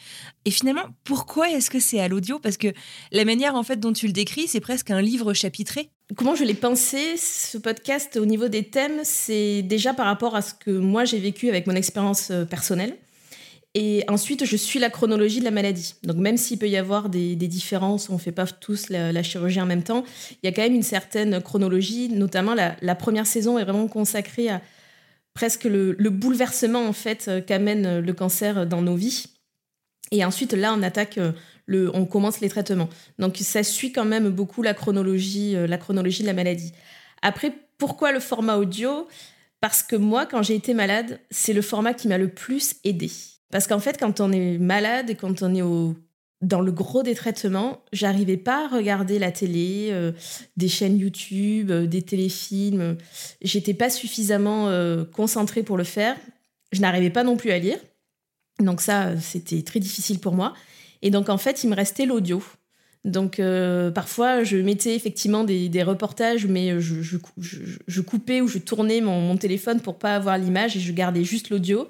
Et 0.44 0.50
finalement 0.50 0.86
pourquoi 1.04 1.48
est-ce 1.50 1.70
que 1.70 1.78
c'est 1.80 2.00
à 2.00 2.08
l'audio? 2.08 2.40
Parce 2.40 2.56
que 2.56 2.68
la 3.12 3.24
manière 3.24 3.54
en 3.54 3.62
fait 3.62 3.78
dont 3.78 3.92
tu 3.92 4.06
le 4.06 4.12
décris 4.12 4.48
c'est 4.48 4.60
presque 4.60 4.90
un 4.90 5.00
livre 5.00 5.32
chapitré 5.34 5.90
Comment 6.16 6.34
je 6.34 6.42
l'ai 6.42 6.54
pensé, 6.54 7.16
ce 7.16 7.56
podcast, 7.56 8.16
au 8.16 8.26
niveau 8.26 8.48
des 8.48 8.64
thèmes, 8.64 9.00
c'est 9.04 9.62
déjà 9.62 9.94
par 9.94 10.06
rapport 10.06 10.34
à 10.34 10.42
ce 10.42 10.54
que 10.54 10.72
moi 10.72 11.04
j'ai 11.04 11.20
vécu 11.20 11.48
avec 11.48 11.68
mon 11.68 11.74
expérience 11.74 12.32
euh, 12.32 12.44
personnelle. 12.44 12.96
Et 13.74 14.02
ensuite, 14.08 14.44
je 14.44 14.56
suis 14.56 14.80
la 14.80 14.90
chronologie 14.90 15.38
de 15.38 15.44
la 15.44 15.52
maladie. 15.52 15.94
Donc, 16.02 16.16
même 16.16 16.36
s'il 16.36 16.58
peut 16.58 16.68
y 16.68 16.76
avoir 16.76 17.08
des, 17.08 17.36
différences, 17.36 18.10
on 18.10 18.14
ne 18.14 18.18
fait 18.18 18.32
pas 18.32 18.44
tous 18.46 18.88
la, 18.88 19.22
chirurgie 19.22 19.60
en 19.60 19.66
même 19.66 19.84
temps, 19.84 20.02
il 20.42 20.46
y 20.46 20.48
a 20.48 20.52
quand 20.52 20.62
même 20.62 20.74
une 20.74 20.82
certaine 20.82 21.40
chronologie. 21.40 22.08
Notamment, 22.08 22.54
la, 22.56 22.94
première 22.96 23.28
saison 23.28 23.56
est 23.58 23.64
vraiment 23.64 23.86
consacrée 23.86 24.48
à 24.48 24.60
presque 25.34 25.62
le, 25.62 25.94
le 25.96 26.10
bouleversement 26.10 26.88
en 26.88 26.92
fait 26.92 27.26
euh, 27.28 27.40
qu'amène 27.40 28.00
le 28.00 28.12
cancer 28.12 28.66
dans 28.66 28.82
nos 28.82 28.96
vies. 28.96 29.26
Et 30.10 30.24
ensuite, 30.24 30.52
là, 30.52 30.74
on 30.76 30.82
attaque 30.82 31.18
euh, 31.18 31.32
on 31.68 32.06
commence 32.06 32.40
les 32.40 32.48
traitements. 32.48 32.88
Donc, 33.18 33.36
ça 33.38 33.62
suit 33.62 33.92
quand 33.92 34.04
même 34.04 34.28
beaucoup 34.28 34.62
la 34.62 34.74
chronologie, 34.74 35.56
euh, 35.56 35.66
la 35.66 35.78
chronologie 35.78 36.22
de 36.22 36.26
la 36.26 36.34
maladie. 36.34 36.72
Après, 37.22 37.52
pourquoi 37.78 38.12
le 38.12 38.20
format 38.20 38.56
audio? 38.56 39.06
Parce 39.60 39.82
que 39.82 39.96
moi, 39.96 40.26
quand 40.26 40.42
j'ai 40.42 40.54
été 40.54 40.74
malade, 40.74 41.20
c'est 41.30 41.52
le 41.52 41.62
format 41.62 41.94
qui 41.94 42.08
m'a 42.08 42.18
le 42.18 42.28
plus 42.28 42.76
aidé. 42.84 43.10
Parce 43.50 43.66
qu'en 43.66 43.78
fait, 43.78 43.98
quand 43.98 44.20
on 44.20 44.32
est 44.32 44.58
malade 44.58 45.10
et 45.10 45.14
quand 45.14 45.42
on 45.42 45.54
est 45.54 45.94
dans 46.40 46.60
le 46.62 46.72
gros 46.72 47.02
des 47.02 47.14
traitements, 47.14 47.82
j'arrivais 47.92 48.38
pas 48.38 48.64
à 48.64 48.68
regarder 48.68 49.18
la 49.18 49.30
télé, 49.30 49.88
euh, 49.90 50.12
des 50.56 50.68
chaînes 50.68 50.96
YouTube, 50.96 51.70
euh, 51.70 51.86
des 51.86 52.02
téléfilms. 52.02 52.96
J'étais 53.42 53.74
pas 53.74 53.90
suffisamment 53.90 54.70
concentrée 55.12 55.62
pour 55.62 55.76
le 55.76 55.84
faire. 55.84 56.16
Je 56.72 56.80
n'arrivais 56.80 57.10
pas 57.10 57.24
non 57.24 57.36
plus 57.36 57.50
à 57.50 57.58
lire. 57.58 57.78
Donc 58.60 58.80
ça, 58.80 59.18
c'était 59.18 59.62
très 59.62 59.80
difficile 59.80 60.18
pour 60.18 60.34
moi. 60.34 60.54
Et 61.02 61.10
donc 61.10 61.28
en 61.28 61.38
fait, 61.38 61.64
il 61.64 61.70
me 61.70 61.76
restait 61.76 62.06
l'audio. 62.06 62.42
Donc 63.04 63.40
euh, 63.40 63.90
parfois, 63.90 64.44
je 64.44 64.58
mettais 64.58 64.94
effectivement 64.94 65.44
des, 65.44 65.82
reportages, 65.82 66.46
mais 66.46 66.80
je, 66.80 67.16
coupais 68.00 68.40
ou 68.40 68.48
je 68.48 68.58
tournais 68.58 69.00
mon, 69.00 69.36
téléphone 69.36 69.80
pour 69.80 69.98
pas 69.98 70.14
avoir 70.14 70.36
l'image 70.36 70.76
et 70.76 70.80
je 70.80 70.92
gardais 70.92 71.24
juste 71.24 71.48
l'audio. 71.48 71.88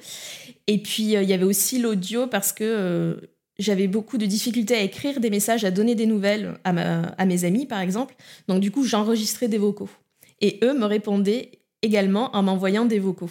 Et 0.66 0.78
puis 0.78 1.16
euh, 1.16 1.22
il 1.22 1.28
y 1.28 1.32
avait 1.32 1.44
aussi 1.44 1.80
l'audio 1.80 2.28
parce 2.28 2.52
que 2.52 2.64
euh, 2.64 3.14
j'avais 3.58 3.88
beaucoup 3.88 4.18
de 4.18 4.26
difficultés 4.26 4.74
à 4.76 4.82
écrire 4.82 5.18
des 5.18 5.30
messages, 5.30 5.64
à 5.64 5.72
donner 5.72 5.96
des 5.96 6.06
nouvelles 6.06 6.54
à, 6.64 7.26
mes 7.26 7.44
amis, 7.44 7.66
par 7.66 7.80
exemple. 7.80 8.14
Donc 8.46 8.60
du 8.60 8.70
coup, 8.70 8.84
j'enregistrais 8.84 9.48
des 9.48 9.58
vocaux. 9.58 9.90
Et 10.40 10.60
eux 10.62 10.78
me 10.78 10.86
répondaient 10.86 11.50
également 11.82 12.34
en 12.34 12.42
m'envoyant 12.42 12.86
des 12.86 13.00
vocaux. 13.00 13.30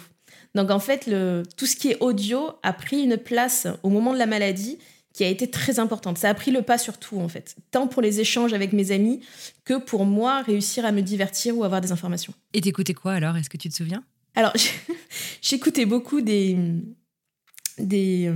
Donc 0.54 0.70
en 0.70 0.78
fait, 0.78 1.10
tout 1.56 1.66
ce 1.66 1.74
qui 1.74 1.90
est 1.90 1.96
audio 2.00 2.50
a 2.62 2.72
pris 2.72 3.00
une 3.02 3.16
place 3.16 3.66
au 3.82 3.88
moment 3.88 4.12
de 4.12 4.18
la 4.18 4.26
maladie 4.26 4.78
qui 5.12 5.24
a 5.24 5.28
été 5.28 5.50
très 5.50 5.78
importante. 5.78 6.18
Ça 6.18 6.28
a 6.28 6.34
pris 6.34 6.50
le 6.50 6.62
pas 6.62 6.78
sur 6.78 6.98
tout, 6.98 7.18
en 7.18 7.28
fait. 7.28 7.56
Tant 7.72 7.86
pour 7.88 8.00
les 8.02 8.20
échanges 8.20 8.52
avec 8.52 8.72
mes 8.72 8.90
amis 8.92 9.20
que 9.64 9.78
pour 9.78 10.04
moi 10.04 10.42
réussir 10.42 10.84
à 10.84 10.92
me 10.92 11.02
divertir 11.02 11.56
ou 11.56 11.64
avoir 11.64 11.80
des 11.80 11.90
informations. 11.92 12.32
Et 12.54 12.60
t'écoutais 12.60 12.94
quoi 12.94 13.12
alors? 13.12 13.36
Est-ce 13.36 13.50
que 13.50 13.56
tu 13.56 13.68
te 13.68 13.74
souviens? 13.74 14.04
Alors, 14.36 14.52
j'écoutais 15.42 15.84
beaucoup 15.86 16.20
des, 16.20 16.56
des, 17.78 18.30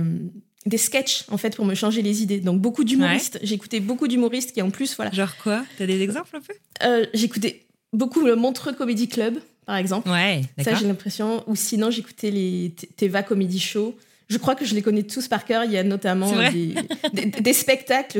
des 0.65 0.77
sketchs 0.77 1.23
en 1.29 1.37
fait 1.37 1.55
pour 1.55 1.65
me 1.65 1.75
changer 1.75 2.01
les 2.01 2.21
idées. 2.23 2.39
Donc 2.39 2.59
beaucoup 2.61 2.83
d'humoristes. 2.83 3.39
J'écoutais 3.43 3.79
beaucoup 3.79 4.07
d'humoristes 4.07 4.51
qui 4.51 4.61
en 4.61 4.69
plus 4.71 4.95
voilà. 4.95 5.11
Genre 5.11 5.35
quoi? 5.37 5.63
T'as 5.77 5.85
des 5.85 6.01
exemples 6.01 6.35
un 6.35 6.41
peu? 6.41 6.53
Euh, 6.83 7.05
J'écoutais 7.13 7.65
beaucoup 7.93 8.21
le 8.25 8.35
Montreux 8.35 8.73
Comedy 8.73 9.07
Club 9.07 9.39
par 9.65 9.77
exemple. 9.77 10.09
Ouais, 10.09 10.41
Ça 10.63 10.75
j'ai 10.75 10.87
l'impression. 10.87 11.43
Ou 11.47 11.55
sinon 11.55 11.89
j'écoutais 11.89 12.31
les 12.31 12.73
Teva 12.97 13.23
Comedy 13.23 13.59
Show. 13.59 13.95
Je 14.27 14.37
crois 14.37 14.55
que 14.55 14.65
je 14.65 14.73
les 14.75 14.81
connais 14.81 15.03
tous 15.03 15.27
par 15.27 15.45
cœur. 15.45 15.63
Il 15.65 15.71
y 15.71 15.77
a 15.77 15.83
notamment 15.83 16.31
des, 16.51 16.75
des, 17.13 17.25
des, 17.25 17.53
spectacles. 17.53 18.19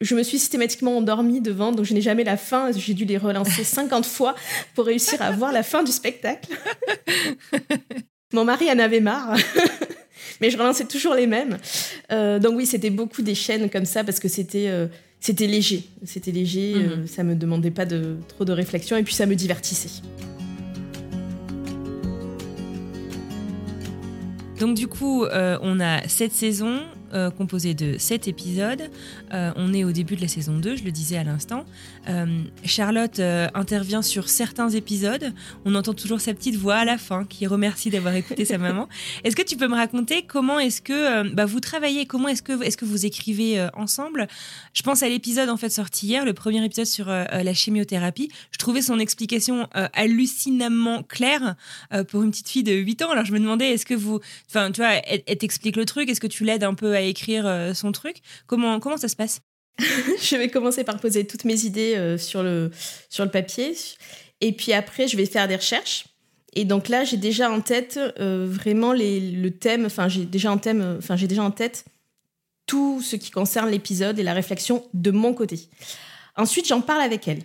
Je 0.00 0.14
me 0.14 0.22
suis 0.22 0.38
systématiquement 0.38 0.96
endormie 0.96 1.40
devant, 1.40 1.72
donc 1.72 1.84
je 1.84 1.94
n'ai 1.94 2.00
jamais 2.00 2.24
la 2.24 2.36
fin. 2.36 2.70
J'ai 2.72 2.94
dû 2.94 3.04
les 3.04 3.18
relancer 3.18 3.64
50 3.64 4.06
fois 4.06 4.34
pour 4.74 4.86
réussir 4.86 5.20
à 5.22 5.30
voir 5.30 5.52
la 5.52 5.62
fin 5.62 5.82
du 5.82 5.92
spectacle. 5.92 6.50
Mon 8.32 8.44
mari 8.44 8.70
en 8.70 8.78
avait 8.78 9.00
marre 9.00 9.36
mais 10.40 10.50
je 10.50 10.58
relançais 10.58 10.86
toujours 10.86 11.14
les 11.14 11.26
mêmes. 11.26 11.56
Euh, 12.10 12.38
donc 12.38 12.56
oui, 12.56 12.66
c'était 12.66 12.90
beaucoup 12.90 13.22
des 13.22 13.34
chaînes 13.34 13.70
comme 13.70 13.84
ça 13.84 14.04
parce 14.04 14.18
que 14.18 14.28
c'était 14.28 14.68
euh, 14.68 14.88
c'était 15.20 15.46
léger, 15.46 15.84
c'était 16.04 16.32
léger, 16.32 16.74
euh, 16.74 16.96
mhm. 16.96 17.06
ça 17.06 17.22
me 17.22 17.36
demandait 17.36 17.70
pas 17.70 17.86
de 17.86 18.16
trop 18.26 18.44
de 18.44 18.52
réflexion 18.52 18.96
et 18.96 19.04
puis 19.04 19.14
ça 19.14 19.24
me 19.24 19.36
divertissait. 19.36 20.02
Donc 24.58 24.76
du 24.76 24.86
coup, 24.86 25.24
on 25.24 25.80
a 25.80 26.08
cette 26.08 26.32
saison, 26.32 26.80
euh, 27.14 27.30
composé 27.30 27.74
de 27.74 27.98
7 27.98 28.26
épisodes. 28.26 28.90
Euh, 29.34 29.52
on 29.56 29.74
est 29.74 29.84
au 29.84 29.92
début 29.92 30.16
de 30.16 30.22
la 30.22 30.28
saison 30.28 30.56
2, 30.56 30.76
je 30.76 30.84
le 30.84 30.90
disais 30.90 31.18
à 31.18 31.24
l'instant. 31.24 31.66
Euh, 32.08 32.42
Charlotte 32.64 33.20
intervient 33.54 34.00
sur 34.00 34.30
certains 34.30 34.70
épisodes. 34.70 35.32
On 35.66 35.74
entend 35.74 35.92
toujours 35.92 36.20
sa 36.20 36.32
petite 36.32 36.56
voix 36.56 36.76
à 36.76 36.84
la 36.86 36.96
fin 36.96 37.24
qui 37.24 37.46
remercie 37.46 37.90
d'avoir 37.90 38.14
écouté 38.14 38.46
sa 38.46 38.56
maman. 38.56 38.88
Est-ce 39.24 39.36
que 39.36 39.42
tu 39.42 39.58
peux 39.58 39.68
me 39.68 39.74
raconter 39.74 40.22
comment 40.22 40.58
est-ce 40.58 40.80
que 40.80 41.28
bah, 41.34 41.44
vous 41.44 41.60
travaillez 41.60 42.06
Comment 42.06 42.28
est-ce 42.28 42.42
que, 42.42 42.62
est 42.62 42.76
que 42.76 42.84
vous 42.84 43.04
écrivez 43.04 43.68
ensemble? 43.74 44.26
Je 44.72 44.82
pense 44.82 45.02
à 45.02 45.08
l'épisode 45.08 45.50
en 45.50 45.56
fait 45.56 45.68
sorti 45.68 46.06
hier, 46.06 46.24
le 46.24 46.32
premier 46.32 46.64
épisode 46.64 46.86
sur 46.86 47.06
la 47.08 47.54
chimiothérapie. 47.54 48.30
Je 48.52 48.58
trouvais 48.58 48.82
son 48.82 48.98
explication 48.98 49.68
hallucinamment 49.92 51.02
claire 51.02 51.56
pour 52.08 52.22
une 52.22 52.30
petite 52.30 52.48
fille 52.48 52.62
de 52.62 52.72
8 52.72 53.02
ans. 53.02 53.10
Alors 53.10 53.24
je 53.24 53.32
me 53.32 53.38
demandais, 53.38 53.70
est-ce 53.70 53.86
que 53.86 53.94
vous... 53.94 54.20
Enfin, 54.48 54.70
tu 54.72 54.80
vois, 54.80 54.94
elle, 55.06 55.22
elle 55.26 55.38
t'explique 55.38 55.76
le 55.76 55.84
truc, 55.84 56.08
est-ce 56.08 56.20
que 56.20 56.26
tu 56.26 56.44
l'aides 56.44 56.64
un 56.64 56.74
peu 56.74 56.94
à 56.94 57.01
écrire 57.04 57.46
euh, 57.46 57.74
son 57.74 57.92
truc. 57.92 58.18
Comment, 58.46 58.80
comment 58.80 58.96
ça 58.96 59.08
se 59.08 59.16
passe? 59.16 59.40
Je 59.78 60.36
vais 60.36 60.48
commencer 60.48 60.84
par 60.84 60.98
poser 60.98 61.26
toutes 61.26 61.44
mes 61.44 61.64
idées 61.64 61.94
euh, 61.96 62.18
sur, 62.18 62.42
le, 62.42 62.70
sur 63.08 63.24
le 63.24 63.30
papier. 63.30 63.74
Et 64.40 64.52
puis 64.52 64.72
après, 64.72 65.06
je 65.06 65.16
vais 65.16 65.26
faire 65.26 65.46
des 65.46 65.56
recherches. 65.56 66.06
Et 66.54 66.64
donc 66.64 66.88
là, 66.88 67.04
j'ai 67.04 67.16
déjà 67.16 67.50
en 67.50 67.60
tête 67.60 67.98
euh, 68.18 68.46
vraiment 68.46 68.92
le 68.92 69.48
thème, 69.50 69.86
enfin 69.86 70.08
j'ai 70.08 70.26
déjà 70.26 70.50
en 70.50 70.58
thème, 70.58 70.96
enfin 70.98 71.16
j'ai 71.16 71.28
déjà 71.28 71.42
en 71.42 71.50
tête 71.52 71.86
tout 72.66 73.00
ce 73.00 73.16
qui 73.16 73.30
concerne 73.30 73.70
l'épisode 73.70 74.18
et 74.18 74.22
la 74.22 74.34
réflexion 74.34 74.84
de 74.92 75.10
mon 75.12 75.32
côté. 75.32 75.68
Ensuite, 76.36 76.66
j'en 76.66 76.82
parle 76.82 77.00
avec 77.00 77.26
elle. 77.26 77.42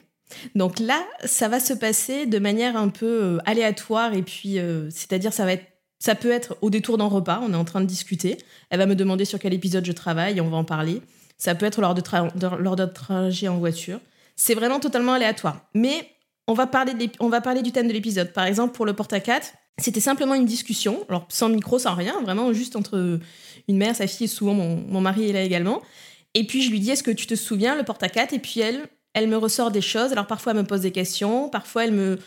Donc 0.55 0.79
là, 0.79 1.05
ça 1.23 1.47
va 1.47 1.61
se 1.61 1.73
passer 1.73 2.25
de 2.25 2.39
manière 2.39 2.75
un 2.75 2.89
peu 2.89 3.37
aléatoire 3.45 4.13
et 4.13 4.23
puis, 4.23 4.57
c'est-à-dire, 4.89 5.31
ça 5.31 5.45
va 5.45 5.53
être 5.53 5.76
ça 5.99 6.15
peut 6.15 6.31
être 6.31 6.57
au 6.61 6.69
détour 6.69 6.97
d'un 6.97 7.05
repas, 7.05 7.41
on 7.43 7.53
est 7.53 7.57
en 7.57 7.65
train 7.65 7.81
de 7.81 7.85
discuter. 7.85 8.37
Elle 8.69 8.79
va 8.79 8.85
me 8.85 8.95
demander 8.95 9.25
sur 9.25 9.39
quel 9.39 9.53
épisode 9.53 9.85
je 9.85 9.91
travaille 9.91 10.39
on 10.41 10.49
va 10.49 10.57
en 10.57 10.63
parler. 10.63 11.01
Ça 11.37 11.55
peut 11.55 11.65
être 11.65 11.81
lors 11.81 11.93
de, 11.93 12.01
lors 12.57 12.75
de 12.75 12.85
trajet 12.85 13.47
en 13.47 13.57
voiture. 13.57 13.99
C'est 14.35 14.53
vraiment 14.53 14.79
totalement 14.79 15.13
aléatoire. 15.13 15.61
Mais 15.73 16.09
on 16.47 16.53
va 16.53 16.67
parler, 16.67 16.93
on 17.19 17.29
va 17.29 17.41
parler 17.41 17.61
du 17.61 17.71
thème 17.71 17.87
de 17.87 17.93
l'épisode. 17.93 18.31
Par 18.31 18.45
exemple, 18.45 18.73
pour 18.75 18.85
le 18.85 18.93
porte 18.93 19.13
à 19.13 19.19
4, 19.19 19.53
c'était 19.79 19.99
simplement 19.99 20.33
une 20.33 20.45
discussion, 20.45 21.05
alors 21.09 21.25
sans 21.29 21.49
micro, 21.49 21.77
sans 21.77 21.93
rien, 21.93 22.19
vraiment 22.21 22.51
juste 22.53 22.75
entre 22.75 23.19
une 23.67 23.77
mère, 23.77 23.95
sa 23.95 24.07
fille 24.07 24.25
et 24.25 24.27
souvent 24.27 24.53
mon, 24.53 24.77
mon 24.87 25.01
mari 25.01 25.29
est 25.29 25.33
là 25.33 25.43
également. 25.43 25.81
Et 26.33 26.45
puis 26.45 26.61
je 26.61 26.71
lui 26.71 26.79
dis, 26.79 26.91
est-ce 26.91 27.03
que 27.03 27.11
tu 27.11 27.27
te 27.27 27.35
souviens, 27.35 27.75
le 27.75 27.83
porte 27.83 28.01
à 28.01 28.09
4 28.09 28.33
Et 28.33 28.39
puis 28.39 28.59
elle, 28.59 28.87
elle 29.13 29.27
me 29.27 29.37
ressort 29.37 29.71
des 29.71 29.81
choses. 29.81 30.11
Alors 30.11 30.27
parfois 30.27 30.53
elle 30.53 30.59
me 30.59 30.63
pose 30.63 30.81
des 30.81 30.91
questions, 30.91 31.49
parfois 31.49 31.83
elle 31.83 31.93
me, 31.93 32.17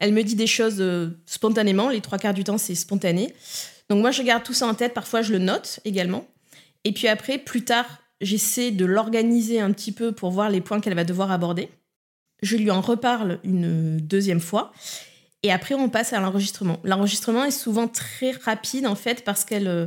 elle 0.00 0.12
me 0.12 0.22
dit 0.22 0.34
des 0.34 0.46
choses 0.46 0.80
euh, 0.80 1.10
spontanément. 1.26 1.90
Les 1.90 2.00
trois 2.00 2.18
quarts 2.18 2.34
du 2.34 2.42
temps, 2.42 2.58
c'est 2.58 2.74
spontané. 2.74 3.32
Donc 3.88 4.00
moi, 4.00 4.10
je 4.10 4.22
garde 4.22 4.42
tout 4.42 4.54
ça 4.54 4.66
en 4.66 4.74
tête. 4.74 4.94
Parfois, 4.94 5.22
je 5.22 5.32
le 5.32 5.38
note 5.38 5.80
également. 5.84 6.26
Et 6.84 6.92
puis 6.92 7.06
après, 7.06 7.38
plus 7.38 7.64
tard, 7.64 7.86
j'essaie 8.20 8.70
de 8.70 8.86
l'organiser 8.86 9.60
un 9.60 9.70
petit 9.72 9.92
peu 9.92 10.12
pour 10.12 10.30
voir 10.30 10.48
les 10.50 10.62
points 10.62 10.80
qu'elle 10.80 10.94
va 10.94 11.04
devoir 11.04 11.30
aborder. 11.30 11.68
Je 12.42 12.56
lui 12.56 12.70
en 12.70 12.80
reparle 12.80 13.38
une 13.44 13.98
deuxième 13.98 14.40
fois. 14.40 14.72
Et 15.42 15.52
après, 15.52 15.74
on 15.74 15.90
passe 15.90 16.14
à 16.14 16.20
l'enregistrement. 16.20 16.80
L'enregistrement 16.84 17.44
est 17.44 17.50
souvent 17.50 17.86
très 17.86 18.32
rapide, 18.32 18.86
en 18.86 18.96
fait, 18.96 19.22
parce 19.24 19.44
qu'elle... 19.44 19.68
Euh, 19.68 19.86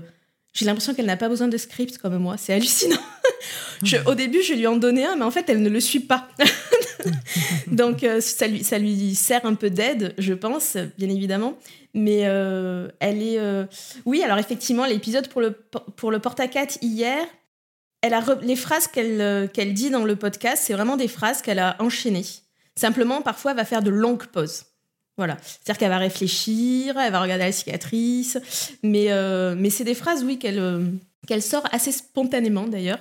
j'ai 0.53 0.65
l'impression 0.65 0.93
qu'elle 0.93 1.07
n'a 1.07 1.17
pas 1.17 1.29
besoin 1.29 1.47
de 1.47 1.57
script 1.57 1.97
comme 1.97 2.17
moi. 2.17 2.37
C'est 2.37 2.53
hallucinant. 2.53 3.01
au 4.05 4.13
début, 4.13 4.43
je 4.43 4.53
lui 4.53 4.67
en 4.67 4.75
donnais 4.75 5.05
un, 5.05 5.15
mais 5.15 5.25
en 5.25 5.31
fait, 5.31 5.49
elle 5.49 5.63
ne 5.63 5.69
le 5.69 5.79
suit 5.79 5.99
pas. 5.99 6.27
Donc, 7.67 8.03
euh, 8.03 8.21
ça, 8.21 8.47
lui, 8.47 8.63
ça 8.63 8.77
lui 8.77 9.15
sert 9.15 9.45
un 9.45 9.55
peu 9.55 9.69
d'aide, 9.69 10.13
je 10.17 10.33
pense, 10.33 10.77
bien 10.97 11.09
évidemment. 11.09 11.57
Mais 11.93 12.21
euh, 12.23 12.87
elle 12.99 13.21
est. 13.21 13.39
Euh, 13.39 13.65
oui, 14.05 14.23
alors 14.23 14.37
effectivement, 14.37 14.85
l'épisode 14.85 15.27
pour 15.27 15.41
le, 15.41 15.51
pour 15.95 16.11
le 16.11 16.19
porte 16.19 16.41
hier, 16.81 17.25
elle 18.01 18.13
a 18.13 18.23
les 18.41 18.55
phrases 18.55 18.87
qu'elle 18.87 19.49
qu'elle 19.53 19.73
dit 19.73 19.89
dans 19.89 20.03
le 20.03 20.15
podcast, 20.15 20.63
c'est 20.65 20.73
vraiment 20.73 20.97
des 20.97 21.07
phrases 21.07 21.41
qu'elle 21.41 21.59
a 21.59 21.75
enchaînées. 21.79 22.25
Simplement, 22.75 23.21
parfois, 23.21 23.51
elle 23.51 23.57
va 23.57 23.65
faire 23.65 23.83
de 23.83 23.91
longues 23.91 24.25
pauses. 24.25 24.65
Voilà. 25.17 25.37
C'est-à-dire 25.43 25.77
qu'elle 25.77 25.89
va 25.89 25.99
réfléchir, 25.99 26.97
elle 26.97 27.11
va 27.11 27.21
regarder 27.21 27.43
la 27.43 27.51
cicatrice. 27.51 28.39
Mais, 28.81 29.09
mais 29.55 29.69
c'est 29.69 29.83
des 29.83 29.93
phrases, 29.93 30.23
oui, 30.23 30.39
qu'elle 30.39 30.99
qu'elle 31.27 31.41
sort 31.41 31.67
assez 31.71 31.91
spontanément 31.91 32.67
d'ailleurs. 32.67 32.99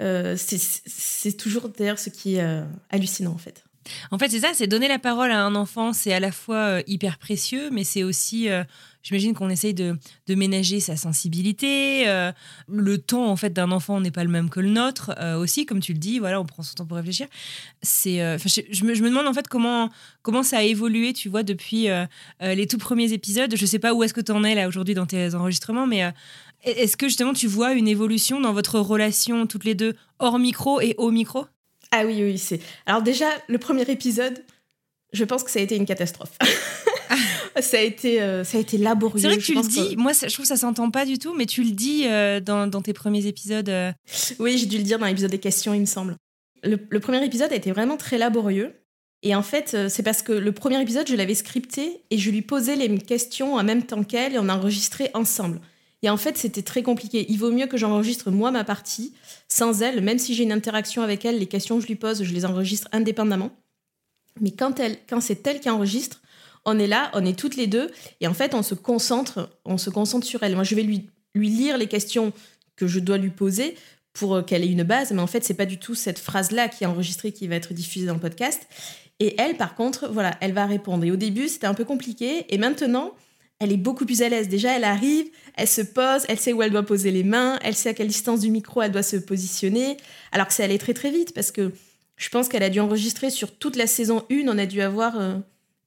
Euh, 0.00 0.36
c'est 0.36 1.36
toujours 1.36 1.68
d'ailleurs 1.68 1.98
ce 1.98 2.10
qui 2.10 2.36
est 2.36 2.42
euh, 2.42 2.64
hallucinant 2.90 3.32
en 3.32 3.38
fait. 3.38 3.64
En 4.10 4.18
fait, 4.18 4.30
c'est 4.30 4.40
ça, 4.40 4.52
c'est 4.54 4.66
donner 4.66 4.88
la 4.88 4.98
parole 4.98 5.30
à 5.30 5.44
un 5.44 5.54
enfant, 5.54 5.92
c'est 5.92 6.14
à 6.14 6.18
la 6.18 6.32
fois 6.32 6.56
euh, 6.56 6.82
hyper 6.86 7.18
précieux, 7.18 7.68
mais 7.70 7.84
c'est 7.84 8.02
aussi, 8.02 8.48
j'imagine 9.02 9.34
qu'on 9.34 9.50
essaye 9.50 9.74
de, 9.74 9.98
ménager 10.26 10.80
sa 10.80 10.96
sensibilité. 10.96 12.06
le 12.66 12.96
temps, 12.96 13.26
en 13.26 13.36
fait, 13.36 13.50
d'un 13.50 13.70
enfant 13.70 14.00
n'est 14.00 14.10
pas 14.10 14.24
le 14.24 14.30
même 14.30 14.48
que 14.48 14.60
le 14.60 14.70
nôtre 14.70 15.14
aussi, 15.38 15.66
comme 15.66 15.80
tu 15.80 15.92
le 15.92 15.98
dis. 15.98 16.18
Voilà, 16.18 16.40
on 16.40 16.46
prend 16.46 16.62
son 16.62 16.72
temps 16.72 16.86
pour 16.86 16.96
réfléchir. 16.96 17.26
C'est, 17.82 18.38
je, 18.38 18.62
je, 18.70 18.84
me, 18.84 19.10
demande 19.10 19.26
en 19.26 19.34
fait 19.34 19.48
comment 19.48 19.90
comment 20.22 20.42
ça 20.42 20.56
a 20.58 20.62
évolué, 20.62 21.12
tu 21.12 21.28
vois, 21.28 21.42
depuis 21.42 21.88
les 22.40 22.66
tout 22.66 22.78
premiers 22.78 23.12
épisodes. 23.12 23.54
Je 23.54 23.66
sais 23.66 23.78
pas 23.78 23.92
où 23.92 24.02
est-ce 24.02 24.14
que 24.14 24.22
tu 24.22 24.32
en 24.32 24.44
es 24.44 24.54
là 24.54 24.66
aujourd'hui 24.66 24.94
dans 24.94 25.04
tes 25.04 25.34
enregistrements, 25.34 25.86
mais 25.86 26.10
est-ce 26.64 26.96
que 26.96 27.06
justement 27.06 27.32
tu 27.32 27.46
vois 27.46 27.72
une 27.72 27.88
évolution 27.88 28.40
dans 28.40 28.52
votre 28.52 28.78
relation 28.80 29.46
toutes 29.46 29.64
les 29.64 29.74
deux 29.74 29.94
hors 30.18 30.38
micro 30.38 30.80
et 30.80 30.94
au 30.98 31.10
micro? 31.10 31.46
Ah 31.90 32.04
oui, 32.04 32.22
oui, 32.22 32.38
c'est. 32.38 32.60
Alors 32.86 33.02
déjà, 33.02 33.26
le 33.46 33.58
premier 33.58 33.82
épisode, 33.82 34.42
je 35.12 35.24
pense 35.24 35.44
que 35.44 35.50
ça 35.50 35.60
a 35.60 35.62
été 35.62 35.76
une 35.76 35.86
catastrophe. 35.86 36.36
ça 37.60 37.78
a 37.78 37.80
été, 37.80 38.20
euh, 38.20 38.42
ça 38.44 38.58
a 38.58 38.60
été 38.60 38.78
laborieux. 38.78 39.20
C'est 39.20 39.28
vrai 39.28 39.38
que 39.38 39.42
tu 39.42 39.54
le 39.54 39.62
dis. 39.62 39.96
Moi, 39.96 40.12
je 40.12 40.32
trouve 40.32 40.44
que 40.44 40.48
ça 40.48 40.56
s'entend 40.56 40.90
pas 40.90 41.06
du 41.06 41.18
tout, 41.18 41.34
mais 41.34 41.46
tu 41.46 41.62
le 41.62 41.70
dis 41.70 42.02
euh, 42.06 42.40
dans, 42.40 42.68
tes 42.82 42.92
premiers 42.92 43.26
épisodes. 43.26 43.68
Euh. 43.68 43.92
Oui, 44.38 44.58
j'ai 44.58 44.66
dû 44.66 44.78
le 44.78 44.82
dire 44.82 44.98
dans 44.98 45.06
l'épisode 45.06 45.30
des 45.30 45.38
questions, 45.38 45.74
il 45.74 45.80
me 45.80 45.86
semble. 45.86 46.16
Le, 46.64 46.78
le, 46.88 47.00
premier 47.00 47.24
épisode 47.24 47.52
a 47.52 47.56
été 47.56 47.70
vraiment 47.70 47.96
très 47.96 48.18
laborieux. 48.18 48.74
Et 49.22 49.34
en 49.34 49.42
fait, 49.42 49.88
c'est 49.88 50.02
parce 50.02 50.20
que 50.20 50.32
le 50.32 50.52
premier 50.52 50.82
épisode, 50.82 51.08
je 51.08 51.14
l'avais 51.14 51.34
scripté 51.34 52.02
et 52.10 52.18
je 52.18 52.30
lui 52.30 52.42
posais 52.42 52.76
les 52.76 52.98
questions 52.98 53.54
en 53.54 53.64
même 53.64 53.82
temps 53.82 54.02
qu'elle 54.02 54.34
et 54.34 54.38
on 54.38 54.50
a 54.50 54.54
enregistré 54.54 55.10
ensemble. 55.14 55.60
Et 56.04 56.10
en 56.10 56.18
fait, 56.18 56.36
c'était 56.36 56.62
très 56.62 56.82
compliqué. 56.82 57.24
Il 57.30 57.38
vaut 57.38 57.50
mieux 57.50 57.66
que 57.66 57.78
j'enregistre 57.78 58.30
moi 58.30 58.50
ma 58.50 58.62
partie 58.62 59.14
sans 59.48 59.80
elle, 59.80 60.02
même 60.02 60.18
si 60.18 60.34
j'ai 60.34 60.42
une 60.42 60.52
interaction 60.52 61.00
avec 61.00 61.24
elle, 61.24 61.38
les 61.38 61.46
questions 61.46 61.76
que 61.76 61.82
je 61.82 61.86
lui 61.86 61.94
pose, 61.94 62.22
je 62.22 62.34
les 62.34 62.44
enregistre 62.44 62.88
indépendamment. 62.92 63.50
Mais 64.38 64.50
quand, 64.50 64.78
elle, 64.80 64.98
quand 65.08 65.22
c'est 65.22 65.46
elle 65.46 65.60
qui 65.60 65.70
enregistre, 65.70 66.20
on 66.66 66.78
est 66.78 66.86
là, 66.86 67.10
on 67.14 67.24
est 67.24 67.38
toutes 67.38 67.56
les 67.56 67.66
deux, 67.66 67.90
et 68.20 68.28
en 68.28 68.34
fait, 68.34 68.54
on 68.54 68.62
se 68.62 68.74
concentre, 68.74 69.48
on 69.64 69.78
se 69.78 69.88
concentre 69.88 70.26
sur 70.26 70.42
elle. 70.42 70.54
Moi, 70.54 70.64
je 70.64 70.74
vais 70.74 70.82
lui, 70.82 71.08
lui 71.34 71.48
lire 71.48 71.78
les 71.78 71.86
questions 71.86 72.34
que 72.76 72.86
je 72.86 72.98
dois 72.98 73.16
lui 73.16 73.30
poser 73.30 73.74
pour 74.12 74.44
qu'elle 74.44 74.62
ait 74.62 74.70
une 74.70 74.82
base, 74.82 75.10
mais 75.10 75.22
en 75.22 75.26
fait, 75.26 75.42
c'est 75.42 75.54
pas 75.54 75.64
du 75.64 75.78
tout 75.78 75.94
cette 75.94 76.18
phrase-là 76.18 76.68
qui 76.68 76.84
est 76.84 76.86
enregistrée 76.86 77.32
qui 77.32 77.48
va 77.48 77.54
être 77.54 77.72
diffusée 77.72 78.04
dans 78.04 78.14
le 78.14 78.20
podcast. 78.20 78.66
Et 79.20 79.40
elle, 79.40 79.56
par 79.56 79.74
contre, 79.74 80.10
voilà, 80.12 80.36
elle 80.42 80.52
va 80.52 80.66
répondre. 80.66 81.02
Et 81.04 81.10
au 81.10 81.16
début, 81.16 81.48
c'était 81.48 81.66
un 81.66 81.74
peu 81.74 81.86
compliqué, 81.86 82.44
et 82.50 82.58
maintenant, 82.58 83.14
elle 83.60 83.72
est 83.72 83.78
beaucoup 83.78 84.04
plus 84.04 84.22
à 84.22 84.28
l'aise. 84.28 84.48
Déjà, 84.48 84.76
elle 84.76 84.84
arrive, 84.84 85.26
elle 85.56 85.68
se 85.68 85.80
pose, 85.80 86.24
elle 86.28 86.38
sait 86.38 86.52
où 86.52 86.62
elle 86.62 86.70
doit 86.70 86.82
poser 86.82 87.10
les 87.10 87.22
mains, 87.22 87.58
elle 87.62 87.74
sait 87.74 87.90
à 87.90 87.94
quelle 87.94 88.08
distance 88.08 88.40
du 88.40 88.50
micro 88.50 88.82
elle 88.82 88.92
doit 88.92 89.02
se 89.02 89.16
positionner. 89.16 89.96
Alors 90.32 90.48
que 90.48 90.54
ça 90.54 90.64
allait 90.64 90.78
très 90.78 90.94
très 90.94 91.10
vite 91.10 91.32
parce 91.34 91.50
que 91.50 91.72
je 92.16 92.28
pense 92.28 92.48
qu'elle 92.48 92.62
a 92.62 92.70
dû 92.70 92.80
enregistrer 92.80 93.30
sur 93.30 93.56
toute 93.56 93.76
la 93.76 93.86
saison 93.86 94.24
1, 94.30 94.48
on 94.48 94.58
a 94.58 94.66
dû 94.66 94.80
avoir 94.80 95.14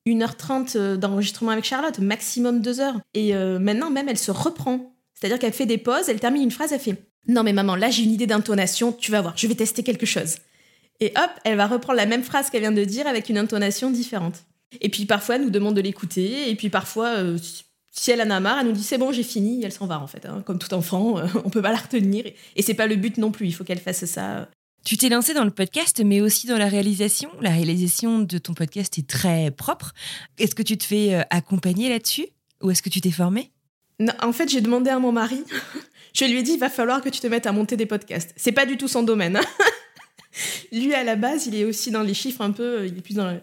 1h30 0.06 0.78
euh, 0.78 0.80
euh, 0.80 0.98
d'enregistrement 0.98 1.52
avec 1.52 1.66
Charlotte, 1.66 2.00
maximum 2.00 2.62
2 2.62 2.80
heures. 2.80 3.00
Et 3.14 3.36
euh, 3.36 3.60
maintenant 3.60 3.90
même, 3.90 4.10
elle 4.10 4.18
se 4.18 4.32
reprend. 4.32 4.94
C'est-à-dire 5.14 5.40
qu'elle 5.40 5.54
fait 5.54 5.66
des 5.66 5.78
pauses, 5.78 6.10
elle 6.10 6.20
termine 6.20 6.44
une 6.44 6.52
phrase, 6.52 6.72
elle 6.74 6.80
fait 6.80 6.96
Non 7.28 7.44
mais 7.44 7.54
maman, 7.54 7.76
là 7.76 7.90
j'ai 7.90 8.04
une 8.04 8.12
idée 8.12 8.28
d'intonation, 8.28 8.92
tu 8.92 9.12
vas 9.12 9.22
voir, 9.22 9.36
je 9.36 9.48
vais 9.48 9.56
tester 9.56 9.82
quelque 9.84 10.06
chose. 10.06 10.36
Et 11.00 11.12
hop, 11.16 11.30
elle 11.44 11.58
va 11.58 11.68
reprendre 11.68 11.98
la 11.98 12.06
même 12.06 12.24
phrase 12.24 12.50
qu'elle 12.50 12.62
vient 12.62 12.72
de 12.72 12.84
dire 12.84 13.08
avec 13.08 13.30
une 13.30 13.38
intonation 13.38 13.90
différente. 13.90 14.44
Et 14.82 14.90
puis 14.90 15.06
parfois, 15.06 15.36
elle 15.36 15.44
nous 15.44 15.50
demande 15.50 15.76
de 15.76 15.82
l'écouter. 15.82 16.50
Et 16.50 16.56
puis 16.56 16.70
parfois, 16.70 17.16
si 17.92 18.12
elle 18.12 18.22
en 18.22 18.30
a 18.30 18.40
marre, 18.40 18.60
elle 18.60 18.68
nous 18.68 18.74
dit 18.74 18.84
c'est 18.84 18.98
bon, 18.98 19.12
j'ai 19.12 19.24
fini, 19.24 19.64
elle 19.64 19.72
s'en 19.72 19.88
va 19.88 20.00
en 20.00 20.08
fait. 20.08 20.26
hein. 20.26 20.44
Comme 20.46 20.60
tout 20.60 20.74
enfant, 20.74 21.18
euh, 21.18 21.26
on 21.46 21.50
peut 21.50 21.62
pas 21.62 21.72
la 21.72 21.78
retenir. 21.78 22.26
Et 22.56 22.62
c'est 22.62 22.74
pas 22.74 22.88
le 22.88 22.96
but 22.96 23.18
non 23.18 23.32
plus, 23.32 23.48
il 23.48 23.52
faut 23.54 23.64
qu'elle 23.64 23.80
fasse 23.80 24.06
ça. 24.06 24.50
Tu 24.86 24.96
t'es 24.96 25.10
lancé 25.10 25.34
dans 25.34 25.44
le 25.44 25.52
podcast, 25.52 26.02
mais 26.06 26.22
aussi 26.22 26.48
dans 26.48 26.58
la 26.58 26.68
réalisation. 26.68 27.30
La 27.42 27.50
réalisation 27.50 28.20
de 28.20 28.38
ton 28.38 28.54
podcast 28.54 28.98
est 28.98 29.08
très 29.08 29.52
propre. 29.52 29.94
Est-ce 30.38 30.56
que 30.56 30.64
tu 30.64 30.78
te 30.78 30.86
fais 30.86 31.16
euh, 31.16 31.24
accompagner 31.30 31.90
là-dessus? 31.90 32.28
Ou 32.62 32.72
est-ce 32.72 32.82
que 32.82 32.90
tu 32.90 33.02
t'es 33.02 33.12
formé 33.12 33.52
Non, 34.00 34.14
en 34.22 34.32
fait, 34.32 34.48
j'ai 34.50 34.62
demandé 34.62 34.90
à 34.90 35.00
mon 35.00 35.12
mari, 35.12 35.44
je 36.14 36.26
lui 36.26 36.38
ai 36.38 36.44
dit 36.44 36.52
il 36.54 36.60
va 36.60 36.70
falloir 36.70 37.02
que 37.02 37.10
tu 37.10 37.20
te 37.20 37.28
mettes 37.28 37.48
à 37.48 37.52
monter 37.52 37.76
des 37.76 37.86
podcasts. 37.86 38.34
C'est 38.38 38.52
pas 38.52 38.66
du 38.66 38.78
tout 38.78 38.88
son 38.88 39.04
domaine. 39.04 39.40
Lui, 40.72 40.94
à 40.94 41.04
la 41.04 41.16
base, 41.16 41.48
il 41.48 41.56
est 41.56 41.66
aussi 41.66 41.92
dans 41.92 42.04
les 42.04 42.14
chiffres 42.14 42.42
un 42.42 42.52
peu, 42.52 42.86
il 42.86 42.98
est 42.98 43.02
plus 43.02 43.16
dans 43.16 43.40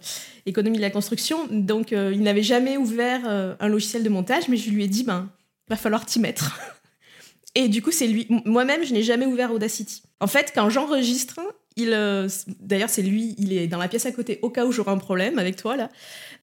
l'économie 0.47 0.77
de 0.77 0.83
la 0.83 0.91
construction. 0.91 1.47
Donc, 1.51 1.93
euh, 1.93 2.13
il 2.15 2.23
n'avait 2.23 2.43
jamais 2.43 2.77
ouvert 2.77 3.23
euh, 3.27 3.55
un 3.61 3.69
logiciel 3.69 4.03
de 4.03 4.09
montage, 4.09 4.49
mais 4.49 4.57
je 4.57 4.71
lui 4.71 4.85
ai 4.85 4.89
dit 4.89 5.05
ben, 5.05 5.31
va 5.69 5.77
falloir 5.77 6.07
t'y 6.07 6.21
mettre. 6.21 6.59
Et 7.55 7.69
du 7.69 7.83
coup, 7.83 7.93
c'est 7.93 8.09
lui. 8.09 8.27
Moi-même, 8.45 8.85
je 8.85 8.93
n'ai 8.93 9.03
jamais 9.03 9.27
ouvert 9.27 9.53
Audacity. 9.53 10.03
En 10.21 10.27
fait, 10.27 10.53
quand 10.55 10.71
j'enregistre, 10.71 11.41
il, 11.77 11.93
euh, 11.93 12.29
d'ailleurs, 12.61 12.91
c'est 12.91 13.03
lui, 13.03 13.35
il 13.39 13.53
est 13.53 13.69
dans 13.69 13.79
la 13.79 13.89
pièce 13.89 14.07
à 14.07 14.13
côté 14.13 14.41
au 14.43 14.51
cas 14.51 14.65
où 14.65 14.73
j'aurai 14.73 14.91
un 14.91 14.99
problème 14.99 15.39
avec 15.39 15.57
toi 15.57 15.77
là. 15.77 15.89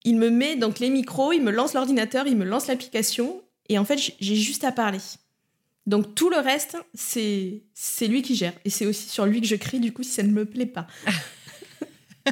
Il 0.04 0.18
me 0.18 0.30
met 0.30 0.56
donc 0.56 0.80
les 0.80 0.90
micros, 0.90 1.34
il 1.34 1.42
me 1.42 1.52
lance 1.52 1.74
l'ordinateur, 1.74 2.28
il 2.28 2.38
me 2.38 2.46
lance 2.46 2.68
l'application, 2.68 3.42
et 3.70 3.78
en 3.78 3.86
fait, 3.86 4.00
j'ai 4.20 4.36
juste 4.36 4.64
à 4.64 4.72
parler. 4.72 5.00
Donc 5.88 6.14
tout 6.16 6.30
le 6.30 6.38
reste, 6.38 6.78
c'est 6.94 7.64
c'est 7.74 8.08
lui 8.08 8.22
qui 8.22 8.36
gère, 8.36 8.54
et 8.66 8.70
c'est 8.70 8.86
aussi 8.86 9.10
sur 9.10 9.26
lui 9.26 9.42
que 9.42 9.48
je 9.48 9.56
crie 9.56 9.80
du 9.80 9.92
coup 9.92 10.04
si 10.04 10.12
ça 10.12 10.24
ne 10.24 10.30
me 10.32 10.46
plaît 10.46 10.66
pas. 10.68 10.88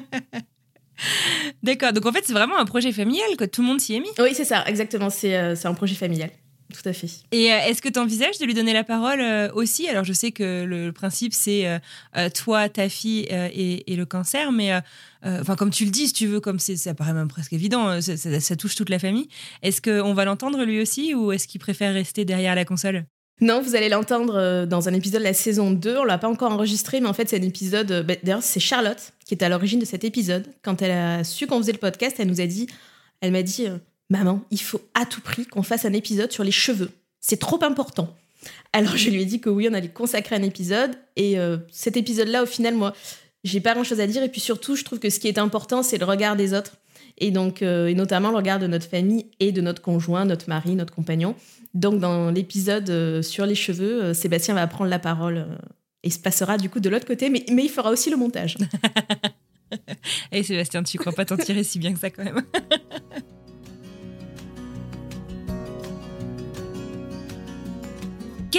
D'accord, 1.63 1.93
donc 1.93 2.05
en 2.05 2.11
fait, 2.11 2.23
c'est 2.25 2.33
vraiment 2.33 2.57
un 2.57 2.65
projet 2.65 2.91
familial, 2.91 3.29
quoi. 3.37 3.47
Tout 3.47 3.61
le 3.61 3.67
monde 3.67 3.79
s'y 3.79 3.95
est 3.95 3.99
mis. 3.99 4.09
Oui, 4.19 4.31
c'est 4.33 4.45
ça, 4.45 4.65
exactement. 4.67 5.09
C'est 5.09 5.35
euh, 5.37 5.55
un 5.63 5.73
projet 5.73 5.95
familial, 5.95 6.29
tout 6.73 6.87
à 6.87 6.93
fait. 6.93 7.07
Et 7.31 7.51
euh, 7.53 7.57
est-ce 7.67 7.81
que 7.81 7.87
tu 7.89 7.97
envisages 7.99 8.37
de 8.37 8.45
lui 8.45 8.53
donner 8.53 8.73
la 8.73 8.83
parole 8.83 9.21
euh, 9.21 9.49
aussi? 9.53 9.87
Alors, 9.87 10.03
je 10.03 10.11
sais 10.13 10.31
que 10.31 10.63
le 10.65 10.91
principe, 10.91 11.33
c'est 11.33 11.79
toi, 12.35 12.67
ta 12.69 12.87
fille 12.89 13.21
et, 13.31 13.91
et 13.91 13.95
le 13.95 14.05
cancer, 14.05 14.51
mais 14.51 14.71
enfin, 15.23 15.55
comme 15.55 15.71
tu 15.71 15.85
le 15.85 15.91
dis, 15.91 16.07
si 16.07 16.13
tu 16.13 16.27
veux, 16.27 16.39
comme 16.41 16.59
ça 16.59 16.93
paraît 16.93 17.13
même 17.13 17.29
presque 17.29 17.53
évident, 17.53 17.99
ça, 18.01 18.15
ça- 18.17 18.39
ça 18.39 18.55
touche 18.55 18.75
toute 18.75 18.89
la 18.89 18.99
famille. 18.99 19.27
Est-ce 19.63 19.81
qu'on 19.81 20.13
va 20.13 20.25
l'entendre 20.25 20.63
lui 20.65 20.81
aussi 20.81 21.13
ou 21.15 21.31
est-ce 21.31 21.47
qu'il 21.47 21.59
préfère 21.61 21.93
rester 21.93 22.25
derrière 22.25 22.55
la 22.55 22.65
console? 22.65 23.05
Non, 23.41 23.61
vous 23.61 23.75
allez 23.75 23.87
l'entendre 23.87 24.35
euh, 24.35 24.65
dans 24.65 24.89
un 24.89 24.93
épisode 24.93 25.21
de 25.21 25.25
la 25.25 25.33
saison 25.33 25.71
2. 25.71 25.97
On 25.97 26.03
l'a 26.03 26.17
pas 26.17 26.27
encore 26.27 26.51
enregistré, 26.51 26.99
mais 26.99 27.07
en 27.07 27.13
fait, 27.13 27.29
c'est 27.29 27.39
un 27.39 27.43
épisode. 27.43 27.91
euh, 27.91 28.03
bah, 28.03 28.15
D'ailleurs, 28.21 28.43
c'est 28.43 28.59
Charlotte 28.59 29.13
qui 29.25 29.33
est 29.33 29.43
à 29.43 29.49
l'origine 29.49 29.79
de 29.79 29.85
cet 29.85 30.03
épisode. 30.03 30.45
Quand 30.61 30.81
elle 30.81 30.91
a 30.91 31.23
su 31.23 31.47
qu'on 31.47 31.59
faisait 31.59 31.71
le 31.71 31.77
podcast, 31.77 32.17
elle 32.19 32.27
nous 32.27 32.41
a 32.41 32.45
dit 32.47 32.67
elle 33.21 33.31
m'a 33.31 33.43
dit 33.43 33.67
euh, 33.67 33.77
Maman, 34.09 34.41
il 34.51 34.59
faut 34.59 34.81
à 34.93 35.05
tout 35.05 35.21
prix 35.21 35.45
qu'on 35.45 35.63
fasse 35.63 35.85
un 35.85 35.93
épisode 35.93 36.31
sur 36.31 36.43
les 36.43 36.51
cheveux. 36.51 36.89
C'est 37.21 37.39
trop 37.39 37.63
important. 37.63 38.13
Alors, 38.73 38.97
je 38.97 39.09
lui 39.09 39.21
ai 39.21 39.25
dit 39.25 39.39
que 39.39 39.49
oui, 39.49 39.67
on 39.69 39.73
allait 39.73 39.89
consacrer 39.89 40.35
un 40.35 40.43
épisode. 40.43 40.91
Et 41.15 41.35
cet 41.69 41.97
épisode-là, 41.97 42.43
au 42.43 42.45
final, 42.45 42.73
moi, 42.73 42.93
j'ai 43.43 43.59
pas 43.59 43.73
grand-chose 43.73 43.99
à 43.99 44.07
dire. 44.07 44.23
Et 44.23 44.29
puis 44.29 44.39
surtout, 44.39 44.77
je 44.77 44.83
trouve 44.85 44.99
que 44.99 45.09
ce 45.09 45.19
qui 45.19 45.27
est 45.27 45.37
important, 45.37 45.83
c'est 45.83 45.97
le 45.97 46.05
regard 46.05 46.37
des 46.37 46.53
autres. 46.53 46.77
Et 47.17 47.29
donc, 47.29 47.61
et 47.61 47.93
notamment 47.93 48.29
le 48.31 48.37
regard 48.37 48.57
de 48.57 48.67
notre 48.67 48.87
famille 48.87 49.25
et 49.41 49.51
de 49.51 49.59
notre 49.59 49.81
conjoint, 49.81 50.23
notre 50.23 50.47
mari, 50.47 50.75
notre 50.75 50.95
compagnon. 50.95 51.35
Donc, 51.73 51.99
dans 51.99 52.31
l'épisode 52.31 52.89
euh, 52.89 53.21
sur 53.21 53.45
les 53.45 53.55
cheveux, 53.55 54.03
euh, 54.03 54.13
Sébastien 54.13 54.55
va 54.55 54.65
prendre 54.67 54.89
la 54.89 54.99
parole 54.99 55.37
euh, 55.37 55.55
et 56.03 56.09
se 56.09 56.19
passera 56.19 56.57
du 56.57 56.69
coup 56.69 56.79
de 56.79 56.89
l'autre 56.89 57.05
côté, 57.05 57.29
mais, 57.29 57.45
mais 57.51 57.65
il 57.65 57.69
fera 57.69 57.91
aussi 57.91 58.09
le 58.09 58.17
montage. 58.17 58.57
Eh 60.31 60.41
Sébastien, 60.41 60.81
tu 60.81 60.97
crois 60.97 61.11
pas 61.11 61.25
t'en 61.25 61.37
tirer 61.37 61.63
si 61.63 61.77
bien 61.77 61.93
que 61.93 61.99
ça 61.99 62.09
quand 62.09 62.23
même 62.23 62.41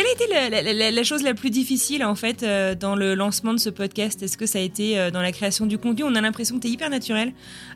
Quelle 0.00 0.08
a 0.08 0.62
été 0.62 0.92
la, 0.92 1.02
chose 1.02 1.22
la 1.22 1.34
plus 1.34 1.50
difficile 1.50 2.06
en 2.06 2.14
fait 2.14 2.42
euh, 2.42 2.74
dans 2.74 2.96
le 2.96 3.14
lancement 3.14 3.52
de 3.52 3.58
ce 3.58 3.68
podcast? 3.68 4.22
Est-ce 4.22 4.38
que 4.38 4.46
ça 4.46 4.58
a 4.58 4.62
été 4.62 4.98
euh, 4.98 5.10
dans 5.10 5.20
la 5.20 5.30
création 5.30 5.66
du 5.66 5.76
contenu? 5.76 6.04
On 6.04 6.14
a 6.14 6.22
l'impression 6.22 6.56
que 6.56 6.62
tu 6.62 6.68
es 6.68 6.70
hyper 6.70 6.88
naturel, 6.88 7.34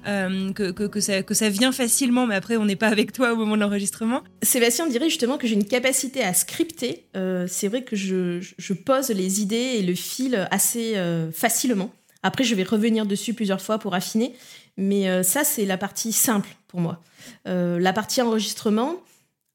euh, 0.08 0.50
que, 0.54 1.00
ça, 1.00 1.48
vient 1.50 1.70
facilement, 1.70 2.26
mais 2.26 2.34
après 2.34 2.56
on 2.56 2.64
n'est 2.64 2.76
pas 2.76 2.88
avec 2.88 3.12
toi 3.12 3.34
au 3.34 3.36
moment 3.36 3.56
de 3.56 3.60
l'enregistrement. 3.60 4.22
Sébastien 4.40 4.86
dirait 4.86 5.10
justement 5.10 5.36
que 5.36 5.46
j'ai 5.46 5.52
une 5.52 5.66
capacité 5.66 6.24
à 6.24 6.32
scripter. 6.32 7.04
C'est 7.46 7.68
vrai 7.68 7.82
que 7.82 7.94
je, 7.94 8.72
pose 8.72 9.10
les 9.10 9.42
idées 9.42 9.56
et 9.56 9.82
le 9.82 9.94
fil 9.94 10.48
assez 10.50 10.94
facilement. 11.34 11.92
Après, 12.22 12.42
je 12.42 12.54
vais 12.54 12.62
revenir 12.62 13.04
dessus 13.04 13.34
plusieurs 13.34 13.60
fois 13.60 13.78
pour 13.78 13.94
affiner. 13.94 14.34
Mais 14.78 15.22
ça, 15.22 15.44
c'est 15.44 15.66
la 15.66 15.76
partie 15.76 16.12
simple 16.12 16.48
pour 16.68 16.80
moi. 16.80 17.02
La 17.44 17.92
partie 17.92 18.22
enregistrement, 18.22 18.96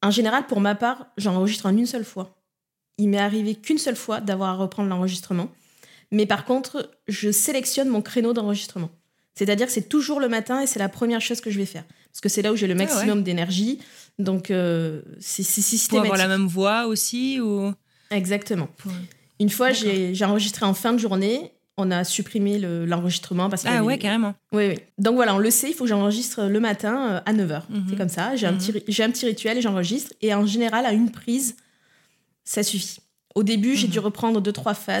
en 0.02 0.12
général, 0.12 0.46
pour 0.46 0.60
ma 0.60 0.76
part, 0.76 1.06
j'enregistre 1.16 1.66
en 1.66 1.76
une 1.76 1.86
seule 1.86 2.04
fois. 2.04 2.36
Il 3.00 3.08
m'est 3.08 3.18
arrivé 3.18 3.54
qu'une 3.54 3.78
seule 3.78 3.96
fois 3.96 4.20
d'avoir 4.20 4.50
à 4.50 4.54
reprendre 4.54 4.88
l'enregistrement. 4.88 5.48
Mais 6.12 6.26
par 6.26 6.44
contre, 6.44 6.90
je 7.08 7.30
sélectionne 7.30 7.88
mon 7.88 8.02
créneau 8.02 8.32
d'enregistrement. 8.32 8.90
C'est-à-dire 9.34 9.66
que 9.66 9.72
c'est 9.72 9.88
toujours 9.88 10.20
le 10.20 10.28
matin 10.28 10.60
et 10.60 10.66
c'est 10.66 10.78
la 10.80 10.88
première 10.88 11.20
chose 11.20 11.40
que 11.40 11.50
je 11.50 11.58
vais 11.58 11.66
faire. 11.66 11.84
Parce 12.12 12.20
que 12.20 12.28
c'est 12.28 12.42
là 12.42 12.52
où 12.52 12.56
j'ai 12.56 12.66
le 12.66 12.74
Ah 12.74 12.78
ouais. 12.78 12.84
maximum 12.84 13.22
d'énergie. 13.22 13.78
Donc, 14.18 14.50
euh, 14.50 15.00
c'est 15.20 15.42
c'est 15.44 15.60
Pour 15.62 15.64
systématique. 15.64 16.12
avoir 16.12 16.18
la 16.18 16.28
même 16.28 16.46
voix 16.48 16.86
aussi 16.86 17.40
ou... 17.40 17.72
Exactement. 18.10 18.68
Pour- 18.78 18.92
Une 19.38 19.48
fois, 19.50 19.70
j'ai 19.72 20.24
enregistré 20.24 20.66
en 20.66 20.74
fin 20.74 20.92
de 20.92 20.98
journée. 20.98 21.52
On 21.78 21.90
a 21.90 22.04
supprimé 22.04 22.58
le- 22.58 22.84
l'enregistrement 22.84 23.48
parce 23.48 23.62
y 23.62 23.68
Ah 23.68 23.82
ouais, 23.82 23.96
carrément. 23.96 24.34
Oui, 24.52 24.66
oui. 24.68 24.78
Donc 24.98 25.14
voilà, 25.14 25.34
on 25.34 25.38
le 25.38 25.50
sait, 25.50 25.70
il 25.70 25.74
faut 25.74 25.84
que 25.84 25.88
j'enregistre 25.90 26.42
le 26.44 26.60
matin 26.60 27.12
euh, 27.12 27.20
à 27.24 27.32
9h. 27.32 27.62
Mhm. 27.70 27.86
C'est 27.88 27.96
comme 27.96 28.08
ça. 28.10 28.36
J'ai 28.36 28.46
un, 28.48 28.52
Mhm. 28.52 28.58
petit 28.58 29.02
un 29.02 29.10
petit 29.10 29.24
rituel 29.24 29.56
et 29.56 29.62
j'enregistre. 29.62 30.12
Et 30.20 30.34
en 30.34 30.44
général, 30.44 30.84
à 30.84 30.92
une 30.92 31.10
prise, 31.10 31.56
ça 32.44 32.62
suffit. 32.62 32.98
Au 33.34 33.42
début, 33.42 33.76
j'ai 33.76 33.86
Mhm. 33.86 33.92
dû 33.92 33.98
reprendre 34.00 34.40
deux, 34.40 34.52
trois 34.52 34.74
phases. 34.74 35.00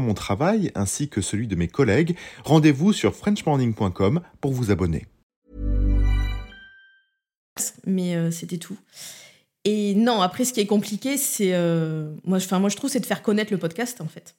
mon 0.00 0.14
travail 0.14 0.70
ainsi 0.74 1.08
que 1.08 1.20
celui 1.20 1.46
de 1.46 1.56
mes 1.56 1.68
collègues, 1.68 2.16
rendez-vous 2.44 2.92
sur 2.92 3.14
frenchmorning.com 3.14 4.20
pour 4.40 4.52
vous 4.52 4.70
abonner. 4.70 5.06
mais 7.86 8.14
euh, 8.16 8.30
c'était 8.30 8.58
tout. 8.58 8.76
Et 9.64 9.94
non, 9.94 10.20
après, 10.20 10.44
ce 10.44 10.52
qui 10.52 10.60
est 10.60 10.66
compliqué, 10.66 11.16
c'est. 11.16 11.52
euh, 11.54 12.12
moi, 12.24 12.38
enfin, 12.38 12.58
moi, 12.58 12.68
je 12.68 12.76
trouve, 12.76 12.90
c'est 12.90 13.00
de 13.00 13.06
faire 13.06 13.22
connaître 13.22 13.52
le 13.52 13.58
podcast, 13.58 14.00
en 14.00 14.06
fait. 14.06 14.36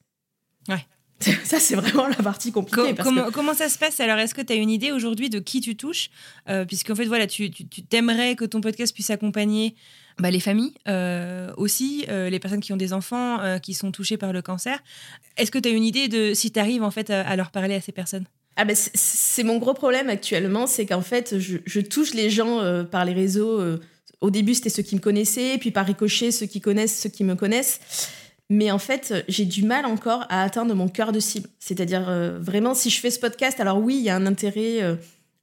Ouais. 0.69 0.85
Ça, 1.43 1.59
c'est 1.59 1.75
vraiment 1.75 2.07
la 2.07 2.15
partie 2.15 2.51
compliquée. 2.51 2.93
Parce 2.93 3.09
comment, 3.09 3.25
que- 3.25 3.31
comment 3.31 3.53
ça 3.55 3.69
se 3.69 3.79
passe? 3.79 3.99
Alors 3.99 4.19
Est-ce 4.19 4.35
que 4.35 4.41
tu 4.41 4.53
as 4.53 4.55
une 4.55 4.69
idée 4.69 4.91
aujourd'hui 4.91 5.31
de 5.31 5.39
qui 5.39 5.61
tu 5.61 5.75
touches? 5.75 6.11
Euh, 6.47 6.63
Puisqu'en 6.63 6.93
fait, 6.93 7.05
voilà, 7.05 7.25
tu, 7.25 7.49
tu, 7.49 7.67
tu 7.67 7.81
t'aimerais 7.83 8.35
que 8.35 8.45
ton 8.45 8.61
podcast 8.61 8.93
puisse 8.93 9.09
accompagner 9.09 9.75
bah, 10.19 10.31
les 10.31 10.39
familles 10.39 10.73
euh, 10.87 11.51
aussi, 11.57 12.05
euh, 12.09 12.29
les 12.29 12.39
personnes 12.39 12.59
qui 12.59 12.73
ont 12.73 12.77
des 12.77 12.93
enfants 12.93 13.39
euh, 13.41 13.59
qui 13.59 13.73
sont 13.73 13.91
touchés 13.91 14.17
par 14.17 14.33
le 14.33 14.41
cancer. 14.41 14.79
Est-ce 15.37 15.51
que 15.51 15.59
tu 15.59 15.69
as 15.69 15.71
une 15.71 15.83
idée 15.83 16.07
de 16.07 16.33
si 16.33 16.51
tu 16.51 16.59
arrives 16.59 16.83
en 16.83 16.91
fait 16.91 17.09
à, 17.09 17.35
leur 17.35 17.51
parler 17.51 17.75
à 17.75 17.81
ces 17.81 17.91
personnes? 17.91 18.25
Ah 18.55 18.65
ben 18.65 18.75
c'est- 18.75 19.43
mon 19.43 19.57
gros 19.57 19.75
problème 19.75 20.09
actuellement, 20.09 20.65
c'est 20.65 20.87
qu'en 20.87 21.01
fait, 21.01 21.37
je, 21.37 21.79
touche 21.79 22.15
les 22.15 22.31
gens 22.31 22.61
par 22.89 23.05
les 23.05 23.13
réseaux. 23.13 23.61
au 24.19 24.31
début, 24.31 24.55
c'était 24.55 24.71
ceux 24.71 24.81
qui 24.81 24.95
me 24.95 24.99
connaissaient, 24.99 25.59
puis 25.59 25.69
par 25.69 25.85
ricochet, 25.85 26.31
ceux 26.31 26.47
qui 26.47 26.59
connaissent, 26.59 26.99
ceux 26.99 27.09
qui 27.09 27.23
me 27.23 27.35
connaissent. 27.35 27.79
Mais 28.49 28.71
en 28.71 28.79
fait, 28.79 29.13
j'ai 29.27 29.45
du 29.45 29.63
mal 29.63 29.85
encore 29.85 30.25
à 30.29 30.41
atteindre 30.41 30.73
mon 30.73 30.87
cœur 30.87 31.11
de 31.11 31.19
cible. 31.19 31.49
C'est-à-dire, 31.59 32.11
vraiment, 32.39 32.73
si 32.73 32.89
je 32.89 32.99
fais 32.99 33.11
ce 33.11 33.19
podcast, 33.19 33.59
alors 33.59 33.77
oui, 33.77 33.97
il 33.97 34.03
y 34.03 34.09
a 34.09 34.15
un 34.15 34.25
intérêt, 34.25 34.97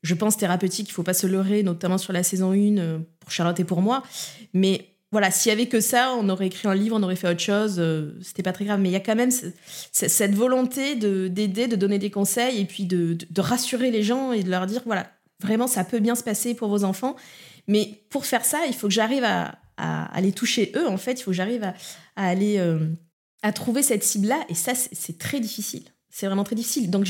je 0.05 0.15
pense, 0.15 0.37
thérapeutique, 0.37 0.89
il 0.89 0.93
faut 0.93 1.03
pas 1.03 1.15
se 1.15 1.27
leurrer, 1.27 1.63
notamment 1.65 1.99
sur 1.99 2.13
la 2.13 2.23
saison 2.23 2.53
1, 2.53 2.79
euh, 2.79 2.99
pour 3.21 3.31
Charlotte 3.33 3.59
et 3.59 3.65
pour 3.65 3.83
moi. 3.83 4.03
Mais 4.53 4.91
voilà, 5.11 5.31
s'il 5.31 5.51
y 5.51 5.53
avait 5.53 5.67
que 5.67 5.81
ça, 5.81 6.15
on 6.19 6.29
aurait 6.29 6.47
écrit 6.49 6.69
un 6.69 6.75
livre, 6.75 6.95
on 6.99 7.03
aurait 7.03 7.17
fait 7.17 7.29
autre 7.29 7.41
chose, 7.41 7.77
euh, 7.79 8.13
c'était 8.23 8.43
pas 8.43 8.53
très 8.53 8.65
grave. 8.65 8.81
Mais 8.81 8.91
il 8.91 8.93
y 8.93 8.97
a 8.97 9.01
quand 9.01 9.17
même 9.17 9.31
ce- 9.31 9.47
ce- 9.93 10.09
cette 10.09 10.35
volonté 10.35 10.95
de- 10.97 11.29
d'aider, 11.29 11.67
de 11.69 11.77
donner 11.77 11.99
des 11.99 12.11
conseils 12.11 12.61
et 12.61 12.65
puis 12.65 12.85
de, 12.85 13.17
de- 13.31 13.41
rassurer 13.41 13.91
les 13.91 14.03
gens 14.03 14.33
et 14.33 14.43
de 14.43 14.51
leur 14.51 14.67
dire 14.67 14.83
voilà, 14.87 15.11
vraiment, 15.41 15.67
ça 15.67 15.85
peut 15.85 16.01
bien 16.01 16.15
se 16.15 16.23
passer 16.23 16.55
pour 16.55 16.69
vos 16.69 16.85
enfants. 16.85 17.17
Mais 17.67 18.03
pour 18.11 18.27
faire 18.27 18.45
ça, 18.45 18.59
il 18.69 18.75
faut 18.75 18.89
que 18.89 18.93
j'arrive 18.95 19.25
à, 19.25 19.59
à, 19.79 20.21
les 20.21 20.33
toucher 20.33 20.71
eux, 20.77 20.87
en 20.89 20.99
fait. 20.99 21.13
Il 21.13 21.23
faut 21.23 21.31
que 21.31 21.37
j'arrive 21.37 21.65
à, 21.65 21.75
à 22.17 22.29
aller 22.29 22.59
euh, 22.59 22.79
à 23.43 23.53
trouver 23.53 23.83
cette 23.83 24.05
cible-là. 24.05 24.45
Et 24.49 24.55
ça, 24.55 24.73
c'est 24.75 25.17
très 25.19 25.41
difficile. 25.41 25.85
C'est 26.15 26.27
vraiment 26.27 26.45
très 26.45 26.55
difficile. 26.55 26.91
Donc, 26.91 27.09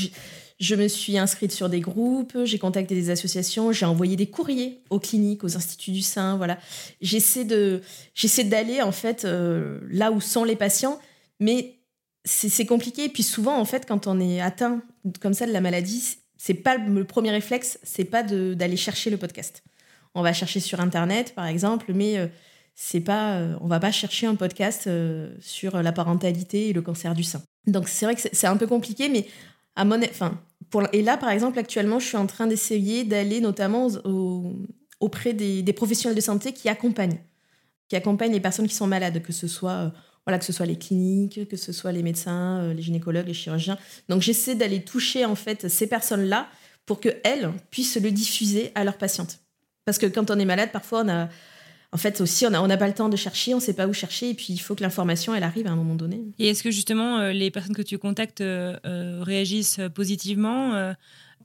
je 0.59 0.75
me 0.75 0.87
suis 0.87 1.19
inscrite 1.19 1.51
sur 1.51 1.69
des 1.69 1.79
groupes, 1.79 2.35
j'ai 2.43 2.57
contacté 2.57 2.95
des 2.95 3.11
associations, 3.11 3.71
j'ai 3.71 3.85
envoyé 3.85 4.15
des 4.15 4.25
courriers 4.25 4.81
aux 4.89 4.99
cliniques, 4.99 5.43
aux 5.43 5.55
instituts 5.55 5.91
du 5.91 6.01
sein, 6.01 6.37
voilà. 6.37 6.57
J'essaie 7.01 7.45
de, 7.45 7.81
j'essaie 8.15 8.45
d'aller 8.45 8.81
en 8.81 8.91
fait 8.91 9.23
euh, 9.23 9.79
là 9.91 10.11
où 10.11 10.21
sont 10.21 10.43
les 10.43 10.55
patients, 10.55 10.99
mais 11.39 11.75
c'est 12.23 12.65
compliqué. 12.65 13.03
Et 13.03 13.09
puis 13.09 13.21
souvent 13.21 13.59
en 13.59 13.65
fait, 13.65 13.85
quand 13.85 14.07
on 14.07 14.19
est 14.19 14.41
atteint 14.41 14.81
comme 15.21 15.35
ça 15.35 15.45
de 15.45 15.51
la 15.51 15.61
maladie, 15.61 16.17
c'est 16.35 16.55
pas 16.55 16.75
le 16.75 17.03
premier 17.03 17.29
réflexe, 17.29 17.77
c'est 17.83 18.05
pas 18.05 18.23
d'aller 18.23 18.77
chercher 18.77 19.11
le 19.11 19.17
podcast. 19.17 19.61
On 20.15 20.23
va 20.23 20.33
chercher 20.33 20.59
sur 20.59 20.79
internet 20.79 21.35
par 21.35 21.45
exemple, 21.45 21.91
mais 21.93 22.17
euh, 22.17 22.25
c'est 22.73 23.01
pas, 23.01 23.35
euh, 23.35 23.55
on 23.61 23.67
va 23.67 23.79
pas 23.79 23.91
chercher 23.91 24.25
un 24.25 24.35
podcast 24.35 24.89
sur 25.41 25.83
la 25.83 25.91
parentalité 25.91 26.69
et 26.69 26.73
le 26.73 26.81
cancer 26.81 27.13
du 27.13 27.23
sein. 27.23 27.43
Donc 27.67 27.87
c'est 27.87 28.05
vrai 28.05 28.15
que 28.15 28.21
c'est 28.21 28.47
un 28.47 28.57
peu 28.57 28.67
compliqué, 28.67 29.09
mais 29.09 29.27
à 29.75 29.85
mon, 29.85 30.01
enfin, 30.03 30.39
pour, 30.69 30.83
et 30.93 31.01
là, 31.01 31.17
par 31.17 31.29
exemple, 31.29 31.59
actuellement, 31.59 31.99
je 31.99 32.07
suis 32.07 32.17
en 32.17 32.27
train 32.27 32.47
d'essayer 32.47 33.03
d'aller 33.03 33.41
notamment 33.41 33.87
auprès 34.99 35.33
des, 35.33 35.73
professionnels 35.73 36.15
de 36.15 36.21
santé 36.21 36.53
qui 36.53 36.69
accompagnent, 36.69 37.19
qui 37.89 37.95
accompagnent 37.95 38.33
les 38.33 38.39
personnes 38.39 38.67
qui 38.67 38.75
sont 38.75 38.87
malades, 38.87 39.21
que 39.21 39.33
ce 39.33 39.47
soit, 39.47 39.71
euh, 39.71 39.89
voilà, 40.25 40.39
que 40.39 40.45
ce 40.45 40.53
soit 40.53 40.65
les 40.65 40.77
cliniques, 40.77 41.47
que 41.47 41.57
ce 41.57 41.71
soit 41.71 41.91
les 41.91 42.03
médecins, 42.03 42.61
euh, 42.61 42.73
les 42.73 42.81
gynécologues, 42.81 43.27
les 43.27 43.33
chirurgiens. 43.33 43.77
Donc, 44.09 44.21
j'essaie 44.21 44.55
d'aller 44.55 44.81
toucher 44.83 45.25
en 45.25 45.35
fait 45.35 45.67
ces 45.67 45.87
personnes-là 45.87 46.47
pour 46.85 46.99
que 46.99 47.09
elles 47.23 47.51
puissent 47.71 47.97
le 47.97 48.11
diffuser 48.11 48.71
à 48.75 48.83
leurs 48.83 48.97
patientes. 48.97 49.39
Parce 49.85 49.97
que 49.97 50.05
quand 50.05 50.31
on 50.31 50.39
est 50.39 50.45
malade, 50.45 50.69
parfois, 50.71 51.03
on 51.03 51.09
a 51.09 51.29
en 51.95 51.97
fait 51.97 52.19
aussi, 52.19 52.45
on 52.45 52.49
n'a 52.49 52.75
pas 52.75 52.89
le 52.89 52.93
temps 52.93 53.07
de 53.07 53.15
chercher, 53.15 53.53
on 53.53 53.57
ne 53.57 53.61
sait 53.61 53.73
pas 53.73 53.87
où 53.87 53.93
chercher, 53.93 54.31
et 54.31 54.33
puis 54.33 54.47
il 54.49 54.57
faut 54.57 54.75
que 54.75 54.83
l'information, 54.83 55.33
elle 55.33 55.43
arrive 55.43 55.65
à 55.65 55.69
un 55.69 55.77
moment 55.77 55.95
donné. 55.95 56.19
Et 56.39 56.49
est-ce 56.49 56.61
que 56.61 56.69
justement, 56.69 57.19
euh, 57.19 57.31
les 57.31 57.51
personnes 57.51 57.73
que 57.73 57.81
tu 57.81 57.97
contactes 57.97 58.41
euh, 58.41 58.75
euh, 58.85 59.21
réagissent 59.23 59.79
positivement 59.93 60.93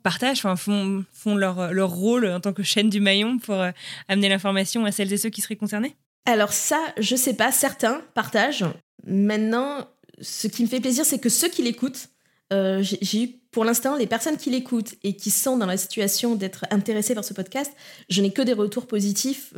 partagent, 0.03 0.39
enfin, 0.39 0.57
font, 0.57 1.05
font 1.13 1.37
leur, 1.37 1.73
leur, 1.73 1.91
rôle 1.91 2.27
en 2.27 2.41
tant 2.41 2.53
que 2.53 2.65
chaîne 2.65 2.91
du 2.91 2.99
maillon 2.99 3.39
pour 3.39 3.63
amener 4.09 4.29
l'information 4.29 4.85
à 4.87 4.91
celles 4.91 5.13
et 5.13 5.19
ceux 5.19 5.29
qui 5.29 5.41
seraient 5.41 5.55
concernés? 5.55 5.95
Alors 6.27 6.53
ça, 6.53 6.81
je 6.99 7.15
sais 7.15 7.35
pas, 7.35 7.53
certains 7.53 8.03
partagent. 8.15 8.65
Maintenant, 9.07 9.87
ce 10.21 10.49
qui 10.49 10.65
me 10.65 10.69
fait 10.69 10.81
plaisir, 10.81 11.05
c'est 11.05 11.21
que 11.21 11.29
ceux 11.29 11.49
qui 11.49 11.63
l'écoutent, 11.63 12.09
j'ai 12.51 13.23
eu 13.23 13.29
pour 13.53 13.65
l'instant 13.65 13.95
les 13.95 14.09
personnes 14.09 14.37
qui 14.37 14.51
l'écoutent 14.51 14.97
et 15.05 15.15
qui 15.15 15.31
sont 15.31 15.57
dans 15.57 15.67
la 15.67 15.77
situation 15.77 16.35
d'être 16.35 16.65
intéressées 16.73 17.15
par 17.15 17.25
ce 17.25 17.35
podcast, 17.35 17.73
je 18.09 18.21
n'ai 18.21 18.33
que 18.33 18.43
des 18.43 18.55
retours 18.55 18.89
positifs 18.89 19.55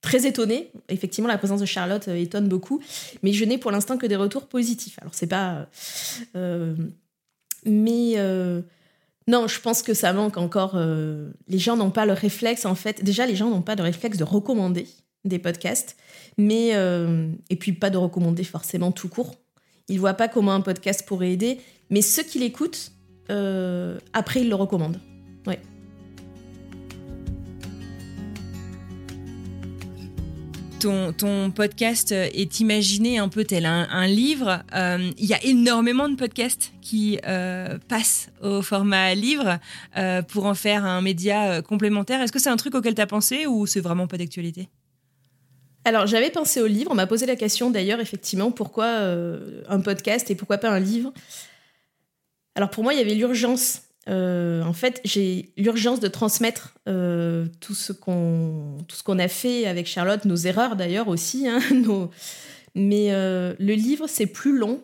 très 0.00 0.26
étonnée. 0.26 0.70
Effectivement, 0.88 1.28
la 1.28 1.38
présence 1.38 1.60
de 1.60 1.66
Charlotte 1.66 2.08
euh, 2.08 2.16
étonne 2.16 2.48
beaucoup, 2.48 2.80
mais 3.22 3.32
je 3.32 3.44
n'ai 3.44 3.58
pour 3.58 3.70
l'instant 3.70 3.98
que 3.98 4.06
des 4.06 4.16
retours 4.16 4.46
positifs. 4.46 4.98
Alors, 5.00 5.14
c'est 5.14 5.26
pas. 5.26 5.68
Euh, 6.36 6.74
mais. 7.64 8.14
Euh, 8.16 8.62
non, 9.26 9.46
je 9.46 9.60
pense 9.60 9.82
que 9.82 9.92
ça 9.92 10.14
manque 10.14 10.38
encore. 10.38 10.78
les 10.78 11.58
gens 11.58 11.76
n'ont 11.76 11.90
pas 11.90 12.06
le 12.06 12.14
réflexe, 12.14 12.64
en 12.64 12.74
fait. 12.74 13.04
Déjà, 13.04 13.26
les 13.26 13.36
gens 13.36 13.50
n'ont 13.50 13.60
pas 13.60 13.76
de 13.76 13.82
réflexe 13.82 14.16
de 14.16 14.24
recommander 14.24 14.86
des 15.26 15.38
podcasts, 15.38 15.98
mais. 16.38 16.68
et 17.50 17.56
puis, 17.56 17.72
pas 17.74 17.90
de 17.90 17.98
recommander 17.98 18.42
forcément 18.42 18.90
tout 18.90 19.10
court. 19.10 19.34
Ils 19.88 20.00
voient 20.00 20.14
pas 20.14 20.28
comment 20.28 20.54
un 20.54 20.62
podcast 20.62 21.04
pourrait 21.06 21.32
aider, 21.32 21.58
mais 21.90 22.00
ceux 22.00 22.22
qui 22.22 22.38
l'écoutent, 22.38 22.92
après, 24.14 24.40
ils 24.40 24.48
le 24.48 24.54
recommandent. 24.54 25.00
Ouais. 25.46 25.60
Ton, 30.78 31.50
podcast 31.50 32.12
est 32.12 32.60
imaginé 32.60 33.18
un 33.18 33.28
peu 33.28 33.44
tel 33.44 33.66
un, 33.66 34.06
livre. 34.06 34.62
Euh, 34.74 35.10
il 35.18 35.26
y 35.26 35.34
a 35.34 35.44
énormément 35.44 36.08
de 36.08 36.14
podcasts 36.14 36.72
qui 36.80 37.18
euh, 37.26 37.78
passent 37.88 38.30
au 38.42 38.62
format 38.62 39.14
livre 39.14 39.58
euh, 39.96 40.22
pour 40.22 40.46
en 40.46 40.54
faire 40.54 40.84
un 40.84 41.00
média 41.00 41.62
complémentaire. 41.62 42.20
Est-ce 42.20 42.32
que 42.32 42.38
c'est 42.38 42.50
un 42.50 42.56
truc 42.56 42.74
auquel 42.74 42.94
tu 42.94 43.00
as 43.00 43.06
pensé 43.06 43.46
ou 43.46 43.66
c'est 43.66 43.80
vraiment 43.80 44.06
pas 44.06 44.18
d'actualité? 44.18 44.68
Alors 45.84 46.06
j'avais 46.06 46.30
pensé 46.30 46.60
au 46.60 46.66
livre, 46.66 46.90
on 46.90 46.94
m'a 46.94 47.06
posé 47.06 47.24
la 47.24 47.36
question 47.36 47.70
d'ailleurs 47.70 48.00
effectivement 48.00 48.50
pourquoi 48.50 48.86
un 49.68 49.80
podcast 49.80 50.30
et 50.30 50.34
pourquoi 50.34 50.58
pas 50.58 50.70
un 50.70 50.80
livre? 50.80 51.12
Alors 52.54 52.68
pour 52.68 52.84
moi 52.84 52.92
il 52.92 52.98
y 52.98 53.02
avait 53.02 53.14
l'urgence 53.14 53.87
euh, 54.08 54.62
en 54.62 54.72
fait, 54.72 55.00
j'ai 55.04 55.52
l'urgence 55.56 56.00
de 56.00 56.08
transmettre 56.08 56.74
euh, 56.88 57.46
tout 57.60 57.74
ce 57.74 57.92
qu'on 57.92 58.78
tout 58.88 59.12
a 59.12 59.28
fait 59.28 59.66
avec 59.66 59.86
Charlotte, 59.86 60.24
nos 60.24 60.36
erreurs 60.36 60.76
d'ailleurs 60.76 61.08
aussi. 61.08 61.46
Hein, 61.46 61.60
mais 62.74 63.12
euh, 63.12 63.54
le 63.58 63.74
livre, 63.74 64.06
c'est 64.06 64.26
plus 64.26 64.56
long. 64.56 64.82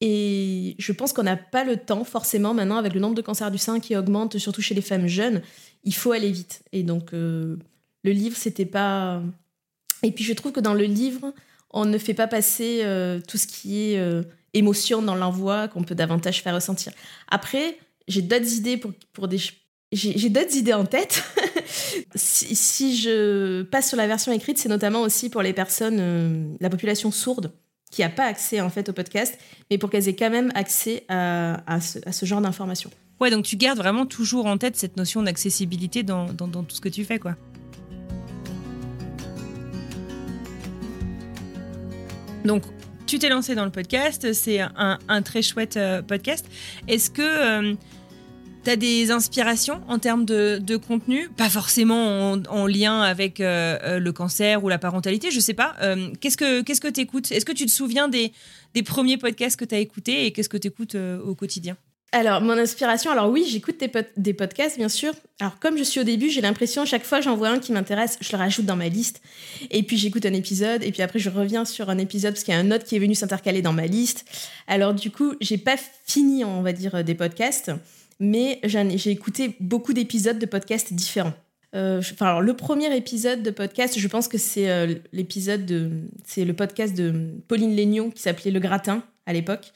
Et 0.00 0.76
je 0.78 0.92
pense 0.92 1.14
qu'on 1.14 1.22
n'a 1.22 1.36
pas 1.36 1.64
le 1.64 1.78
temps, 1.78 2.04
forcément, 2.04 2.52
maintenant, 2.52 2.76
avec 2.76 2.92
le 2.92 3.00
nombre 3.00 3.14
de 3.14 3.22
cancers 3.22 3.50
du 3.50 3.58
sein 3.58 3.80
qui 3.80 3.96
augmente, 3.96 4.36
surtout 4.38 4.60
chez 4.60 4.74
les 4.74 4.82
femmes 4.82 5.06
jeunes, 5.06 5.40
il 5.84 5.94
faut 5.94 6.12
aller 6.12 6.30
vite. 6.30 6.62
Et 6.72 6.82
donc, 6.82 7.12
le 7.12 7.58
livre, 8.02 8.36
c'était 8.36 8.66
pas. 8.66 9.22
Et 10.02 10.10
puis, 10.10 10.24
je 10.24 10.34
trouve 10.34 10.52
que 10.52 10.60
dans 10.60 10.74
le 10.74 10.84
livre, 10.84 11.32
on 11.70 11.86
ne 11.86 11.96
fait 11.96 12.12
pas 12.12 12.26
passer 12.26 12.82
tout 13.26 13.38
ce 13.38 13.46
qui 13.46 13.82
est 13.82 14.24
émotion 14.52 15.00
dans 15.00 15.14
l'envoi 15.14 15.68
qu'on 15.68 15.84
peut 15.84 15.94
davantage 15.94 16.42
faire 16.42 16.54
ressentir. 16.54 16.92
Après, 17.28 17.78
j'ai 18.08 18.22
d'autres 18.22 18.52
idées 18.54 18.76
pour, 18.76 18.92
pour 19.12 19.28
des 19.28 19.38
j'ai 19.92 20.28
d'autres 20.28 20.56
idées 20.56 20.72
en 20.72 20.84
tête. 20.84 21.22
si, 22.14 22.96
je 22.96 23.62
passe 23.62 23.88
sur 23.88 23.96
la 23.96 24.06
version 24.06 24.32
écrite, 24.32 24.58
c'est 24.58 24.68
notamment 24.68 25.02
aussi 25.02 25.30
pour 25.30 25.40
les 25.42 25.52
personnes, 25.52 25.98
euh, 26.00 26.56
la 26.60 26.68
population 26.68 27.12
sourde, 27.12 27.52
qui 27.92 28.02
n'a 28.02 28.08
pas 28.08 28.24
accès 28.24 28.60
en 28.60 28.70
fait 28.70 28.88
au 28.88 28.92
podcast, 28.92 29.38
mais 29.70 29.78
pour 29.78 29.90
qu'elles 29.90 30.08
aient 30.08 30.16
quand 30.16 30.30
même 30.30 30.50
accès 30.54 31.04
à, 31.08 31.62
à, 31.72 31.80
ce, 31.80 32.00
à 32.06 32.12
ce, 32.12 32.26
genre 32.26 32.40
d'informations. 32.40 32.90
Ouais, 33.20 33.30
donc 33.30 33.44
tu 33.44 33.56
gardes 33.56 33.78
vraiment 33.78 34.04
toujours 34.04 34.46
en 34.46 34.58
tête 34.58 34.74
cette 34.74 34.96
notion 34.96 35.22
d'accessibilité 35.22 36.02
dans, 36.02 36.26
dans, 36.32 36.48
dans, 36.48 36.64
tout 36.64 36.74
ce 36.74 36.80
que 36.80 36.88
tu 36.88 37.04
fais, 37.04 37.20
quoi. 37.20 37.36
Donc, 42.44 42.64
tu 43.06 43.18
t'es 43.18 43.28
lancé 43.28 43.54
dans 43.54 43.64
le 43.64 43.70
podcast, 43.70 44.32
c'est 44.32 44.60
un, 44.60 44.98
un, 45.08 45.22
très 45.22 45.40
chouette 45.40 45.76
euh, 45.76 46.02
podcast. 46.02 46.46
Est-ce 46.88 47.10
que 47.10 47.22
euh, 47.22 47.74
tu 48.64 48.70
as 48.70 48.76
des 48.76 49.10
inspirations 49.10 49.80
en 49.88 49.98
termes 49.98 50.24
de, 50.24 50.76
contenu? 50.76 51.28
Pas 51.36 51.48
forcément 51.48 52.32
en, 52.32 52.66
lien 52.66 53.02
avec 53.02 53.40
euh, 53.40 53.98
le 53.98 54.12
cancer 54.12 54.64
ou 54.64 54.68
la 54.68 54.78
parentalité, 54.78 55.30
je 55.30 55.40
sais 55.40 55.54
pas. 55.54 55.76
qu'est-ce 56.20 56.36
que 56.36 56.62
qu'est-ce 56.62 56.80
que 56.80 56.88
tu 56.88 57.00
écoutes 57.00 57.30
Est-ce 57.30 57.44
que 57.44 57.52
tu 57.52 57.66
te 57.66 57.70
souviens 57.70 58.08
des, 58.08 58.32
des 58.74 58.82
premiers 58.82 59.18
podcasts 59.18 59.58
que 59.58 59.64
tu 59.64 59.74
as 59.74 59.78
écoutés 59.78 60.26
et 60.26 60.32
qu'est-ce 60.32 60.48
que 60.48 60.56
tu 60.56 60.68
écoutes 60.68 60.96
au 60.96 61.34
quotidien? 61.34 61.76
Alors, 62.14 62.40
mon 62.40 62.52
inspiration, 62.52 63.10
alors 63.10 63.28
oui, 63.28 63.44
j'écoute 63.48 63.82
des, 64.16 64.34
podcasts, 64.34 64.78
bien 64.78 64.88
sûr. 64.88 65.12
Alors, 65.40 65.58
comme 65.58 65.76
je 65.76 65.82
suis 65.82 65.98
au 65.98 66.04
début, 66.04 66.30
j'ai 66.30 66.40
l'impression, 66.40 66.84
chaque 66.84 67.02
fois 67.02 67.20
j'en 67.20 67.34
vois 67.34 67.48
un 67.48 67.58
qui 67.58 67.72
m'intéresse, 67.72 68.18
je 68.20 68.30
le 68.30 68.38
rajoute 68.38 68.64
dans 68.66 68.76
ma 68.76 68.88
liste. 68.88 69.20
Et 69.72 69.82
puis, 69.82 69.96
j'écoute 69.96 70.24
un 70.24 70.32
épisode, 70.32 70.84
et 70.84 70.92
puis 70.92 71.02
après, 71.02 71.18
je 71.18 71.28
reviens 71.28 71.64
sur 71.64 71.90
un 71.90 71.98
épisode 71.98 72.34
parce 72.34 72.44
qu'il 72.44 72.54
y 72.54 72.56
a 72.56 72.60
un 72.60 72.70
autre 72.70 72.84
qui 72.84 72.94
est 72.94 73.00
venu 73.00 73.16
s'intercaler 73.16 73.62
dans 73.62 73.72
ma 73.72 73.86
liste. 73.86 74.26
Alors, 74.68 74.94
du 74.94 75.10
coup, 75.10 75.34
j'ai 75.40 75.58
pas 75.58 75.76
fini, 76.06 76.44
on 76.44 76.62
va 76.62 76.72
dire, 76.72 77.02
des 77.02 77.16
podcasts, 77.16 77.72
mais 78.20 78.60
j'ai 78.62 79.10
écouté 79.10 79.56
beaucoup 79.58 79.92
d'épisodes 79.92 80.38
de 80.38 80.46
podcasts 80.46 80.92
différents. 80.92 81.34
Euh, 81.74 81.98
enfin, 81.98 82.26
alors, 82.26 82.42
le 82.42 82.54
premier 82.54 82.96
épisode 82.96 83.42
de 83.42 83.50
podcast, 83.50 83.98
je 83.98 84.06
pense 84.06 84.28
que 84.28 84.38
c'est 84.38 84.70
euh, 84.70 84.94
l'épisode 85.12 85.66
de. 85.66 85.90
C'est 86.24 86.44
le 86.44 86.52
podcast 86.52 86.94
de 86.94 87.32
Pauline 87.48 87.74
Lénion 87.74 88.12
qui 88.12 88.22
s'appelait 88.22 88.52
Le 88.52 88.60
Gratin 88.60 89.02
à 89.26 89.32
l'époque 89.32 89.72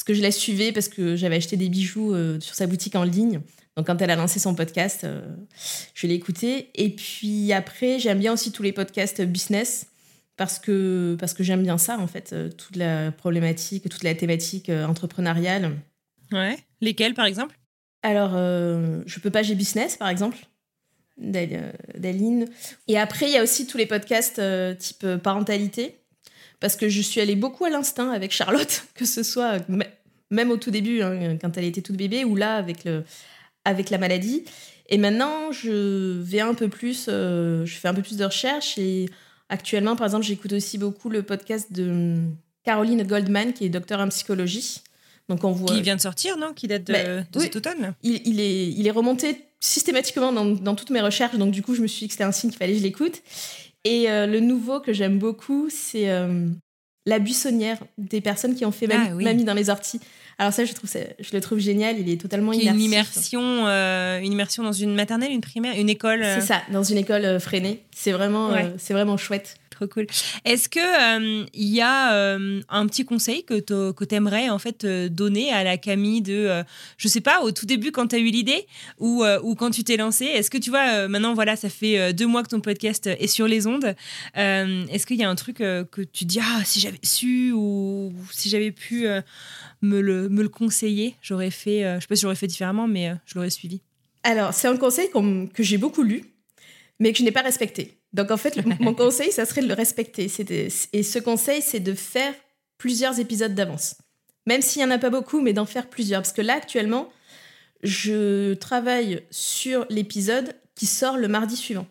parce 0.00 0.06
que 0.06 0.14
je 0.14 0.22
la 0.22 0.30
suivais 0.30 0.72
parce 0.72 0.88
que 0.88 1.14
j'avais 1.14 1.36
acheté 1.36 1.58
des 1.58 1.68
bijoux 1.68 2.14
euh, 2.14 2.40
sur 2.40 2.54
sa 2.54 2.66
boutique 2.66 2.96
en 2.96 3.04
ligne. 3.04 3.42
Donc 3.76 3.86
quand 3.86 4.00
elle 4.00 4.08
a 4.08 4.16
lancé 4.16 4.38
son 4.38 4.54
podcast, 4.54 5.04
euh, 5.04 5.20
je 5.92 6.06
l'ai 6.06 6.14
écouté. 6.14 6.70
Et 6.74 6.88
puis 6.88 7.52
après, 7.52 7.98
j'aime 7.98 8.18
bien 8.18 8.32
aussi 8.32 8.50
tous 8.50 8.62
les 8.62 8.72
podcasts 8.72 9.20
business 9.20 9.88
parce 10.38 10.58
que, 10.58 11.18
parce 11.20 11.34
que 11.34 11.42
j'aime 11.42 11.62
bien 11.62 11.76
ça, 11.76 11.98
en 11.98 12.06
fait, 12.06 12.32
euh, 12.32 12.48
toute 12.48 12.76
la 12.76 13.12
problématique, 13.12 13.90
toute 13.90 14.02
la 14.02 14.14
thématique 14.14 14.70
entrepreneuriale. 14.70 15.76
Ouais. 16.32 16.56
Lesquels, 16.80 17.12
par 17.12 17.26
exemple? 17.26 17.58
Alors, 18.02 18.32
Je 18.32 19.20
peux 19.20 19.30
pas, 19.30 19.42
j'ai 19.42 19.54
business, 19.54 19.98
par 19.98 20.08
exemple, 20.08 20.38
d'Aline. 21.18 22.46
Et 22.88 22.98
après, 22.98 23.26
il 23.26 23.32
y 23.32 23.36
a 23.36 23.42
aussi 23.42 23.66
tous 23.66 23.76
les 23.76 23.84
podcasts 23.84 24.40
type 24.78 25.06
parentalité 25.22 25.99
parce 26.60 26.76
que 26.76 26.88
je 26.88 27.00
suis 27.00 27.20
allée 27.20 27.36
beaucoup 27.36 27.64
à 27.64 27.70
l'instinct 27.70 28.10
avec 28.10 28.32
Charlotte, 28.32 28.84
que 28.94 29.04
ce 29.04 29.22
soit 29.22 29.58
même 30.30 30.50
au 30.50 30.56
tout 30.56 30.70
début, 30.70 31.02
hein, 31.02 31.36
quand 31.40 31.56
elle 31.56 31.64
était 31.64 31.82
toute 31.82 31.96
bébé, 31.96 32.24
ou 32.24 32.36
là 32.36 32.56
avec, 32.56 32.84
le, 32.84 33.04
avec 33.64 33.90
la 33.90 33.98
maladie. 33.98 34.44
Et 34.88 34.98
maintenant, 34.98 35.52
je 35.52 36.20
vais 36.20 36.40
un 36.40 36.54
peu 36.54 36.68
plus, 36.68 37.06
euh, 37.08 37.64
je 37.64 37.74
fais 37.76 37.88
un 37.88 37.94
peu 37.94 38.02
plus 38.02 38.16
de 38.16 38.24
recherches. 38.24 38.76
Et 38.76 39.08
actuellement, 39.48 39.96
par 39.96 40.06
exemple, 40.06 40.24
j'écoute 40.24 40.52
aussi 40.52 40.78
beaucoup 40.78 41.08
le 41.08 41.22
podcast 41.22 41.72
de 41.72 42.16
Caroline 42.64 43.02
Goldman, 43.04 43.52
qui 43.52 43.64
est 43.64 43.68
docteur 43.68 44.00
en 44.00 44.08
psychologie. 44.08 44.82
Donc 45.28 45.44
on 45.44 45.52
voit... 45.52 45.74
Qui 45.74 45.82
vient 45.82 45.94
de 45.94 46.00
sortir, 46.00 46.36
non? 46.36 46.52
Qui 46.52 46.66
date 46.66 46.84
de, 46.84 46.92
bah, 46.92 47.40
cet 47.40 47.54
automne? 47.54 47.94
Il, 48.02 48.20
il, 48.26 48.40
est, 48.40 48.68
il 48.68 48.86
est 48.86 48.90
remonté 48.90 49.44
systématiquement 49.60 50.32
dans, 50.32 50.44
dans, 50.44 50.74
toutes 50.74 50.90
mes 50.90 51.00
recherches. 51.00 51.36
Donc 51.36 51.52
du 51.52 51.62
coup, 51.62 51.76
je 51.76 51.82
me 51.82 51.86
suis 51.86 52.00
dit 52.00 52.06
que 52.08 52.14
c'était 52.14 52.24
un 52.24 52.32
signe 52.32 52.50
qu'il 52.50 52.58
fallait 52.58 52.72
que 52.72 52.78
je 52.78 52.82
l'écoute. 52.82 53.22
Et 53.84 54.10
euh, 54.10 54.26
le 54.26 54.40
nouveau 54.40 54.80
que 54.80 54.92
j'aime 54.92 55.18
beaucoup, 55.18 55.68
c'est 55.70 56.10
euh, 56.10 56.48
La 57.06 57.18
buissonnière, 57.18 57.78
des 57.98 58.20
personnes 58.20 58.54
qui 58.54 58.64
ont 58.66 58.72
fait 58.72 58.86
ah 58.92 59.10
Mamie 59.14 59.44
dans 59.44 59.54
les 59.54 59.70
orties. 59.70 60.00
Alors 60.38 60.52
ça, 60.52 60.64
je 60.64 60.72
trouve, 60.72 60.88
ça- 60.88 61.00
je 61.18 61.30
le 61.32 61.40
trouve 61.40 61.58
génial. 61.58 61.98
Il 61.98 62.08
est 62.08 62.20
totalement 62.20 62.52
est 62.52 62.56
une 62.56 62.62
immersif. 62.80 62.84
immersion, 62.86 63.66
euh, 63.66 64.20
une 64.20 64.32
immersion 64.32 64.62
dans 64.62 64.72
une 64.72 64.94
maternelle, 64.94 65.32
une 65.32 65.40
primaire, 65.40 65.78
une 65.78 65.88
école. 65.88 66.22
C'est 66.22 66.40
ça, 66.42 66.62
dans 66.72 66.82
une 66.82 66.98
école 66.98 67.38
freinée. 67.40 67.82
C'est 67.94 68.12
vraiment, 68.12 68.50
Ouais. 68.50 68.72
c'est 68.78 68.92
vraiment 68.94 69.16
chouette. 69.16 69.56
Cool. 69.86 70.06
Est-ce 70.44 70.68
que 70.68 70.80
euh, 70.80 71.46
il 71.54 71.68
y 71.68 71.80
a 71.80 72.14
euh, 72.14 72.60
un 72.68 72.86
petit 72.86 73.04
conseil 73.04 73.44
que 73.44 73.60
que 73.92 74.14
aimerais 74.14 74.48
en 74.48 74.58
fait 74.58 74.84
euh, 74.84 75.08
donner 75.08 75.52
à 75.52 75.64
la 75.64 75.76
Camille 75.76 76.22
de 76.22 76.62
je 76.96 77.08
sais 77.08 77.20
pas 77.20 77.42
au 77.42 77.52
tout 77.52 77.66
début 77.66 77.92
quand 77.92 78.08
tu 78.08 78.16
as 78.16 78.18
eu 78.18 78.30
l'idée 78.30 78.66
ou 78.98 79.24
ou 79.42 79.54
quand 79.54 79.70
tu 79.70 79.84
t'es 79.84 79.96
lancée? 79.96 80.26
Est-ce 80.26 80.50
que 80.50 80.58
tu 80.58 80.70
vois 80.70 81.08
maintenant 81.08 81.34
voilà 81.34 81.56
ça 81.56 81.68
fait 81.68 82.12
deux 82.12 82.26
mois 82.26 82.42
que 82.42 82.48
ton 82.48 82.60
podcast 82.60 83.06
est 83.06 83.26
sur 83.26 83.46
les 83.46 83.66
ondes 83.66 83.94
Est-ce 84.34 85.06
qu'il 85.06 85.16
y 85.16 85.24
a 85.24 85.30
un 85.30 85.34
truc 85.34 85.58
que 85.58 86.02
tu 86.12 86.24
dis 86.24 86.40
ah 86.40 86.62
si 86.64 86.80
j'avais 86.80 87.00
su 87.02 87.52
ou 87.52 88.12
si 88.32 88.48
j'avais 88.48 88.72
pu 88.72 89.06
me 89.82 90.00
le 90.00 90.28
me 90.28 90.42
le 90.42 90.48
conseiller 90.48 91.16
j'aurais 91.22 91.50
fait 91.50 91.82
je 91.96 92.00
sais 92.00 92.06
pas 92.08 92.16
si 92.16 92.22
j'aurais 92.22 92.34
fait 92.34 92.46
différemment 92.46 92.86
mais 92.86 93.12
je 93.26 93.34
l'aurais 93.34 93.50
suivi. 93.50 93.80
Alors, 94.22 94.52
c'est 94.52 94.68
un 94.68 94.76
conseil 94.76 95.08
que 95.54 95.62
j'ai 95.62 95.78
beaucoup 95.78 96.02
lu, 96.02 96.24
mais 97.00 97.12
que 97.12 97.18
je 97.18 97.24
n'ai 97.24 97.32
pas 97.32 97.42
respecté. 97.42 97.98
Donc, 98.12 98.30
en 98.30 98.36
fait, 98.36 98.54
le- 98.56 98.62
mon 98.80 98.94
conseil, 98.94 99.32
ça 99.32 99.44
serait 99.46 99.62
de 99.62 99.68
le 99.68 99.74
respecter. 99.74 100.30
Et 100.92 101.02
ce 101.02 101.18
conseil, 101.18 101.62
c'est 101.62 101.80
de 101.80 101.94
faire 101.94 102.32
plusieurs 102.78 103.18
épisodes 103.18 103.54
d'avance. 103.54 103.96
Même 104.46 104.62
s'il 104.62 104.80
n'y 104.82 104.86
en 104.86 104.94
a 104.94 104.98
pas 104.98 105.10
beaucoup, 105.10 105.40
mais 105.40 105.52
d'en 105.52 105.66
faire 105.66 105.88
plusieurs. 105.88 106.22
Parce 106.22 106.32
que 106.32 106.42
là, 106.42 106.54
actuellement, 106.54 107.10
je 107.82 108.54
travaille 108.54 109.22
sur 109.30 109.86
l'épisode 109.90 110.54
qui 110.74 110.86
sort 110.86 111.16
le 111.16 111.28
mardi 111.28 111.56
suivant. 111.56 111.86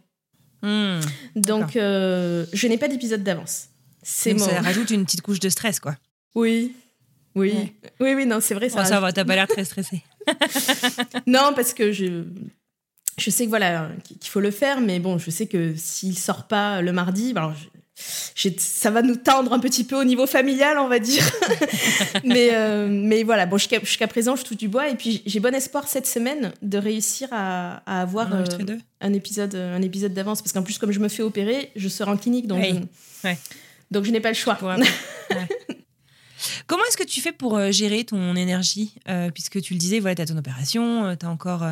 Hmm. 0.61 0.99
Donc, 1.35 1.75
euh, 1.75 2.45
je 2.53 2.67
n'ai 2.67 2.77
pas 2.77 2.87
d'épisode 2.87 3.23
d'avance. 3.23 3.67
C'est 4.03 4.33
mon... 4.33 4.45
Ça 4.45 4.61
rajoute 4.61 4.89
une 4.89 5.05
petite 5.05 5.21
couche 5.21 5.39
de 5.39 5.49
stress 5.49 5.79
quoi. 5.79 5.95
Oui. 6.35 6.73
Oui. 7.35 7.51
Ouais. 7.53 7.73
Oui, 7.99 8.13
oui, 8.15 8.25
non, 8.25 8.39
c'est 8.41 8.55
vrai. 8.55 8.69
Ça, 8.69 8.83
Ça 8.83 8.85
ça 8.85 8.99
va, 8.99 9.13
t'as 9.13 9.23
pas 9.25 9.35
l'air 9.35 9.47
très 9.47 9.63
stressé. 9.65 10.01
Non, 11.27 11.53
parce 11.55 11.73
que 11.73 11.91
je, 11.91 12.23
je 13.19 13.29
sais 13.29 13.45
que 13.45 13.49
voilà 13.49 13.89
qu'il 14.03 14.29
faut 14.29 14.39
le 14.39 14.51
faire, 14.51 14.81
mais 14.81 14.99
bon, 14.99 15.17
je 15.17 15.29
sais 15.31 15.47
que 15.47 15.75
s'il 15.75 16.17
sort 16.17 16.47
pas 16.47 16.81
le 16.81 16.91
mardi, 16.91 17.33
ben, 17.33 17.41
alors, 17.43 17.55
je- 17.55 17.67
j'ai- 18.35 18.55
ça 18.57 18.89
va 18.91 19.01
nous 19.01 19.15
tendre 19.17 19.51
un 19.53 19.59
petit 19.59 19.83
peu 19.83 19.99
au 19.99 20.03
niveau 20.05 20.25
familial, 20.25 20.77
on 20.79 20.87
va 20.87 20.99
dire. 20.99 21.23
mais, 22.23 22.49
euh, 22.53 22.87
mais 22.89 23.23
voilà, 23.23 23.45
bon, 23.45 23.57
jusqu'à 23.57 24.07
présent, 24.07 24.35
je 24.35 24.43
touche 24.43 24.57
du 24.57 24.67
bois 24.69 24.87
et 24.89 24.95
puis 24.95 25.21
j'ai 25.25 25.39
bon 25.39 25.53
espoir 25.53 25.87
cette 25.87 26.07
semaine 26.07 26.53
de 26.61 26.77
réussir 26.77 27.27
à, 27.31 27.83
à 27.85 28.01
avoir 28.01 28.33
euh, 28.33 28.45
un 29.01 29.13
épisode, 29.13 29.55
un 29.55 29.81
épisode 29.81 30.13
d'avance, 30.13 30.41
parce 30.41 30.53
qu'en 30.53 30.63
plus, 30.63 30.77
comme 30.77 30.91
je 30.91 30.99
me 30.99 31.09
fais 31.09 31.23
opérer, 31.23 31.71
je 31.75 31.87
serai 31.89 32.09
en 32.11 32.17
clinique, 32.17 32.47
donc, 32.47 32.63
je, 32.63 33.27
Ouais. 33.27 33.37
donc 33.91 34.05
je 34.05 34.11
n'ai 34.11 34.21
pas 34.21 34.29
le 34.29 34.35
choix. 34.35 34.57
Ouais. 35.31 35.47
Comment 36.67 36.83
est-ce 36.87 36.95
que 36.97 37.03
tu 37.03 37.19
fais 37.19 37.33
pour 37.33 37.57
euh, 37.57 37.69
gérer 37.71 38.05
ton 38.05 38.33
énergie? 38.35 38.95
Euh, 39.09 39.29
Puisque 39.29 39.59
tu 39.61 39.73
le 39.73 39.79
disais, 39.79 39.99
voilà, 39.99 40.15
tu 40.15 40.21
as 40.21 40.25
ton 40.25 40.37
opération, 40.37 41.15
tu 41.19 41.25
as 41.25 41.29
encore. 41.29 41.65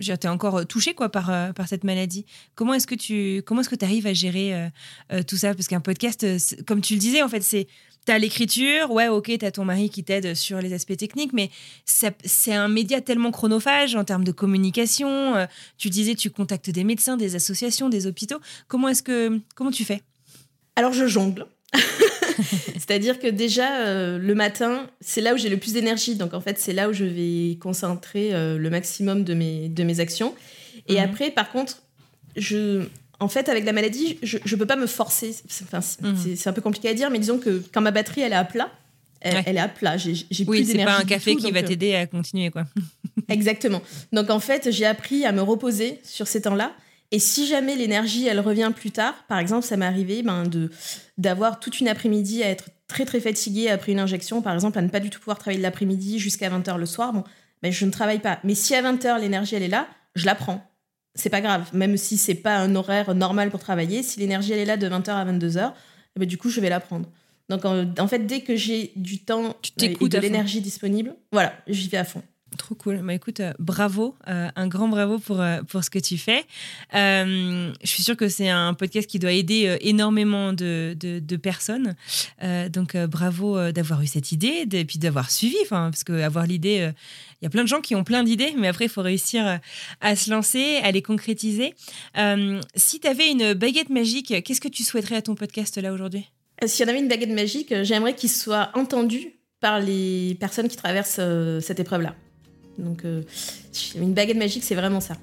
Euh, 0.00 0.12
euh, 0.12 0.16
t'es 0.16 0.28
encore 0.28 0.66
touché 0.66 0.94
quoi 0.94 1.08
par, 1.08 1.30
euh, 1.30 1.52
par 1.52 1.68
cette 1.68 1.84
maladie. 1.84 2.24
Comment 2.54 2.74
est-ce 2.74 2.86
que 2.86 2.94
tu 2.94 3.42
comment 3.44 3.60
est-ce 3.60 3.68
que 3.68 3.84
arrives 3.84 4.06
à 4.06 4.14
gérer 4.14 4.54
euh, 4.54 4.68
euh, 5.12 5.22
tout 5.22 5.36
ça? 5.36 5.54
Parce 5.54 5.68
qu'un 5.68 5.80
podcast, 5.80 6.24
euh, 6.24 6.38
comme 6.66 6.80
tu 6.80 6.94
le 6.94 7.00
disais, 7.00 7.22
en 7.22 7.28
fait, 7.28 7.42
c'est 7.42 7.66
T'as 8.06 8.16
l'écriture, 8.18 8.90
ouais, 8.90 9.08
ok, 9.08 9.30
t'as 9.38 9.50
ton 9.50 9.66
mari 9.66 9.90
qui 9.90 10.02
t'aide 10.02 10.34
sur 10.34 10.62
les 10.62 10.72
aspects 10.72 10.96
techniques, 10.96 11.34
mais 11.34 11.50
c'est 11.84 12.54
un 12.54 12.66
média 12.66 13.02
tellement 13.02 13.30
chronophage 13.30 13.94
en 13.94 14.04
termes 14.04 14.24
de 14.24 14.32
communication. 14.32 15.36
euh, 15.36 15.46
tu 15.76 15.90
disais, 15.90 16.14
tu 16.14 16.30
contactes 16.30 16.70
des 16.70 16.82
médecins, 16.82 17.18
des 17.18 17.34
associations, 17.36 17.90
des 17.90 18.06
hôpitaux. 18.06 18.38
Comment 18.68 18.88
est-ce 18.88 19.02
que 19.02 19.38
comment 19.54 19.70
tu 19.70 19.84
fais? 19.84 20.00
Alors 20.76 20.94
je 20.94 21.06
jongle. 21.06 21.46
C'est-à-dire 22.74 23.18
que 23.18 23.26
déjà, 23.26 23.86
euh, 23.86 24.18
le 24.18 24.34
matin, 24.34 24.86
c'est 25.00 25.20
là 25.20 25.34
où 25.34 25.36
j'ai 25.36 25.48
le 25.48 25.56
plus 25.56 25.72
d'énergie. 25.72 26.14
Donc 26.16 26.34
en 26.34 26.40
fait, 26.40 26.58
c'est 26.58 26.72
là 26.72 26.88
où 26.88 26.92
je 26.92 27.04
vais 27.04 27.56
concentrer 27.60 28.34
euh, 28.34 28.58
le 28.58 28.70
maximum 28.70 29.24
de 29.24 29.34
mes, 29.34 29.68
de 29.68 29.82
mes 29.84 30.00
actions. 30.00 30.34
Et 30.88 30.94
Mhm. 30.94 31.00
après, 31.04 31.30
par 31.30 31.50
contre, 31.50 31.82
je... 32.36 32.84
En 33.22 33.28
fait, 33.28 33.50
avec 33.50 33.66
la 33.66 33.72
maladie, 33.72 34.18
je 34.22 34.38
ne 34.38 34.56
peux 34.56 34.64
pas 34.66 34.76
me 34.76 34.86
forcer. 34.86 35.34
C'est 35.46 35.64
enfin, 35.64 35.82
c'est- 35.82 36.00
Mhm. 36.02 36.16
c'est- 36.16 36.36
c'est 36.36 36.48
un 36.48 36.54
peu 36.54 36.62
compliqué 36.62 36.88
à 36.88 36.94
dire, 36.94 37.10
mais 37.10 37.18
disons 37.18 37.38
que 37.38 37.62
quand 37.72 37.82
ma 37.82 37.90
batterie 37.90 38.22
elle 38.22 38.32
est 38.32 38.36
à 38.36 38.44
plat, 38.44 38.70
elle, 39.20 39.34
Ouais. 39.34 39.42
elle 39.44 39.56
est 39.58 39.60
à 39.60 39.68
plat. 39.68 39.98
J'ai 39.98 40.12
Oui, 40.12 40.44
plus 40.46 40.64
c'est 40.64 40.72
d'énergie. 40.72 40.94
pas 40.96 41.00
un 41.02 41.04
café 41.04 41.32
tout, 41.34 41.42
qui 41.42 41.50
va 41.50 41.58
euh, 41.58 41.62
t'aider 41.62 41.94
à 41.94 42.06
continuer, 42.06 42.50
quoi. 42.50 42.64
Exactement. 43.28 43.82
Donc 44.14 44.30
en 44.30 44.40
fait, 44.40 44.70
j'ai 44.70 44.86
appris 44.86 45.26
à 45.26 45.32
me 45.32 45.42
reposer 45.42 46.00
sur 46.02 46.26
ces 46.26 46.40
temps-là. 46.40 46.72
Et 47.12 47.18
si 47.18 47.46
jamais 47.46 47.74
l'énergie, 47.74 48.26
elle 48.26 48.40
revient 48.40 48.70
plus 48.74 48.92
tard, 48.92 49.14
par 49.28 49.38
exemple, 49.38 49.66
ça 49.66 49.76
m'est 49.76 49.86
arrivé 49.86 50.22
ben, 50.22 50.44
de 50.44 50.70
d'avoir 51.18 51.58
toute 51.58 51.80
une 51.80 51.88
après-midi 51.88 52.42
à 52.42 52.48
être 52.48 52.70
très 52.86 53.04
très 53.04 53.20
fatiguée 53.20 53.68
après 53.68 53.92
une 53.92 53.98
injection, 53.98 54.42
par 54.42 54.54
exemple, 54.54 54.78
à 54.78 54.82
ne 54.82 54.88
pas 54.88 55.00
du 55.00 55.10
tout 55.10 55.18
pouvoir 55.18 55.38
travailler 55.38 55.58
de 55.58 55.62
l'après-midi 55.62 56.18
jusqu'à 56.18 56.48
20h 56.48 56.76
le 56.78 56.86
soir. 56.86 57.12
Bon, 57.12 57.24
ben, 57.62 57.72
je 57.72 57.84
ne 57.84 57.90
travaille 57.90 58.20
pas. 58.20 58.38
Mais 58.44 58.54
si 58.54 58.74
à 58.74 58.82
20h 58.82 59.20
l'énergie, 59.20 59.56
elle 59.56 59.62
est 59.62 59.68
là, 59.68 59.88
je 60.14 60.26
la 60.26 60.34
prends. 60.34 60.64
C'est 61.16 61.30
pas 61.30 61.40
grave, 61.40 61.68
même 61.72 61.96
si 61.96 62.16
c'est 62.16 62.34
pas 62.34 62.56
un 62.58 62.74
horaire 62.76 63.14
normal 63.14 63.50
pour 63.50 63.60
travailler, 63.60 64.04
si 64.04 64.20
l'énergie 64.20 64.52
elle 64.52 64.60
est 64.60 64.64
là 64.64 64.76
de 64.76 64.88
20h 64.88 65.10
à 65.10 65.24
22h, 65.24 65.72
eh 66.16 66.20
ben, 66.20 66.26
du 66.26 66.38
coup 66.38 66.48
je 66.48 66.60
vais 66.60 66.68
la 66.68 66.78
prendre. 66.78 67.08
Donc 67.48 67.64
en, 67.64 67.84
en 67.98 68.06
fait, 68.06 68.20
dès 68.20 68.42
que 68.42 68.54
j'ai 68.54 68.92
du 68.94 69.24
temps 69.24 69.56
Tu 69.60 69.72
euh, 69.84 69.94
et 70.00 70.08
de 70.08 70.18
l'énergie 70.18 70.60
disponible, 70.60 71.16
voilà, 71.32 71.52
j'y 71.66 71.88
vais 71.88 71.98
à 71.98 72.04
fond. 72.04 72.22
Trop 72.58 72.74
cool. 72.74 73.00
Bah 73.02 73.14
écoute, 73.14 73.40
euh, 73.40 73.52
bravo, 73.58 74.16
euh, 74.26 74.48
un 74.56 74.66
grand 74.66 74.88
bravo 74.88 75.18
pour, 75.18 75.40
euh, 75.40 75.62
pour 75.62 75.84
ce 75.84 75.90
que 75.90 76.00
tu 76.00 76.18
fais. 76.18 76.44
Je 76.92 77.70
suis 77.84 78.02
sûre 78.02 78.16
que 78.16 78.28
c'est 78.28 78.48
un 78.48 78.74
podcast 78.74 79.08
qui 79.08 79.18
doit 79.18 79.32
aider 79.32 79.78
énormément 79.82 80.52
de, 80.52 80.96
de, 80.98 81.36
personnes. 81.36 81.94
Donc 82.70 82.96
bravo 82.96 83.70
d'avoir 83.72 84.02
eu 84.02 84.06
cette 84.06 84.32
idée 84.32 84.66
et 84.70 84.84
puis 84.84 84.98
d'avoir 84.98 85.30
suivi. 85.30 85.56
Parce 85.68 86.04
qu'avoir 86.04 86.46
l'idée, 86.46 86.90
il 87.40 87.44
y 87.44 87.46
a 87.46 87.50
plein 87.50 87.62
de 87.62 87.68
gens 87.68 87.80
qui 87.80 87.94
ont 87.94 88.04
plein 88.04 88.24
d'idées, 88.24 88.52
mais 88.58 88.68
après, 88.68 88.86
il 88.86 88.90
faut 88.90 89.02
réussir 89.02 89.60
à 90.00 90.16
se 90.16 90.30
lancer, 90.30 90.78
à 90.82 90.90
les 90.90 91.02
concrétiser. 91.02 91.74
Si 92.74 93.00
tu 93.00 93.06
avais 93.06 93.30
une 93.30 93.54
baguette 93.54 93.90
magique, 93.90 94.42
qu'est-ce 94.44 94.60
que 94.60 94.68
tu 94.68 94.82
souhaiterais 94.82 95.16
à 95.16 95.22
ton 95.22 95.34
podcast 95.34 95.76
là 95.78 95.92
aujourd'hui? 95.92 96.26
S'il 96.66 96.84
y 96.84 96.88
en 96.88 96.92
avait 96.92 97.00
une 97.00 97.08
baguette 97.08 97.30
magique, 97.30 97.74
j'aimerais 97.82 98.14
qu'il 98.14 98.30
soit 98.30 98.70
entendu 98.74 99.36
par 99.60 99.80
les 99.80 100.36
personnes 100.40 100.68
qui 100.68 100.76
traversent 100.76 101.20
cette 101.60 101.80
épreuve-là. 101.80 102.14
Donc, 102.80 103.04
euh, 103.04 103.22
une 103.96 104.14
baguette 104.14 104.36
magique, 104.36 104.64
c'est 104.64 104.74
vraiment 104.74 105.00
ça. 105.00 105.14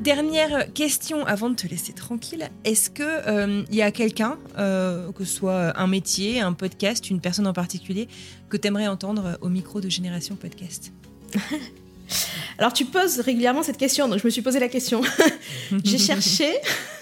Dernière 0.00 0.72
question 0.72 1.26
avant 1.26 1.50
de 1.50 1.56
te 1.56 1.66
laisser 1.66 1.92
tranquille. 1.92 2.48
Est-ce 2.64 2.88
que 2.88 3.02
euh, 3.02 3.64
il 3.68 3.76
y 3.76 3.82
a 3.82 3.90
quelqu'un, 3.90 4.38
euh, 4.56 5.12
que 5.12 5.24
ce 5.24 5.34
soit 5.34 5.78
un 5.78 5.86
métier, 5.86 6.40
un 6.40 6.52
podcast, 6.54 7.10
une 7.10 7.20
personne 7.20 7.46
en 7.46 7.52
particulier, 7.52 8.08
que 8.48 8.56
tu 8.56 8.68
aimerais 8.68 8.86
entendre 8.86 9.38
au 9.42 9.48
micro 9.48 9.80
de 9.80 9.88
Génération 9.88 10.36
Podcast? 10.36 10.92
Alors, 12.58 12.72
tu 12.72 12.86
poses 12.86 13.20
régulièrement 13.20 13.62
cette 13.62 13.76
question, 13.76 14.08
donc 14.08 14.20
je 14.20 14.24
me 14.24 14.30
suis 14.30 14.40
posé 14.40 14.58
la 14.60 14.68
question. 14.68 15.02
j'ai 15.84 15.98
cherché, 15.98 16.54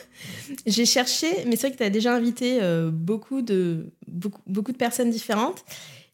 j'ai 0.67 0.87
cherché, 0.87 1.29
mais 1.47 1.57
c'est 1.57 1.69
vrai 1.69 1.73
que 1.73 1.79
tu 1.79 1.85
as 1.85 1.91
déjà 1.91 2.15
invité 2.15 2.59
euh, 2.61 2.91
beaucoup, 2.91 3.43
de, 3.43 3.93
beaucoup, 4.07 4.41
beaucoup 4.47 4.73
de 4.73 4.77
personnes 4.77 5.11
différentes. 5.11 5.65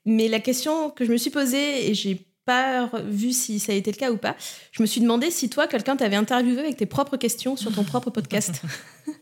Mais 0.04 0.28
la 0.28 0.40
question 0.40 0.90
que 0.90 1.04
je 1.04 1.12
me 1.12 1.16
suis 1.16 1.30
posée, 1.30 1.90
et 1.90 1.94
j'ai 1.94 2.26
pas 2.44 2.90
vu 3.04 3.32
si 3.32 3.60
ça 3.60 3.72
a 3.72 3.74
été 3.74 3.90
le 3.92 3.96
cas 3.96 4.10
ou 4.10 4.16
pas, 4.16 4.36
je 4.72 4.82
me 4.82 4.86
suis 4.86 5.00
demandé 5.00 5.30
si 5.30 5.48
toi, 5.48 5.66
quelqu'un 5.68 5.96
t'avait 5.96 6.16
interviewé 6.16 6.60
avec 6.60 6.76
tes 6.76 6.86
propres 6.86 7.16
questions 7.16 7.56
sur 7.56 7.72
ton 7.72 7.84
propre 7.84 8.10
podcast. 8.10 8.62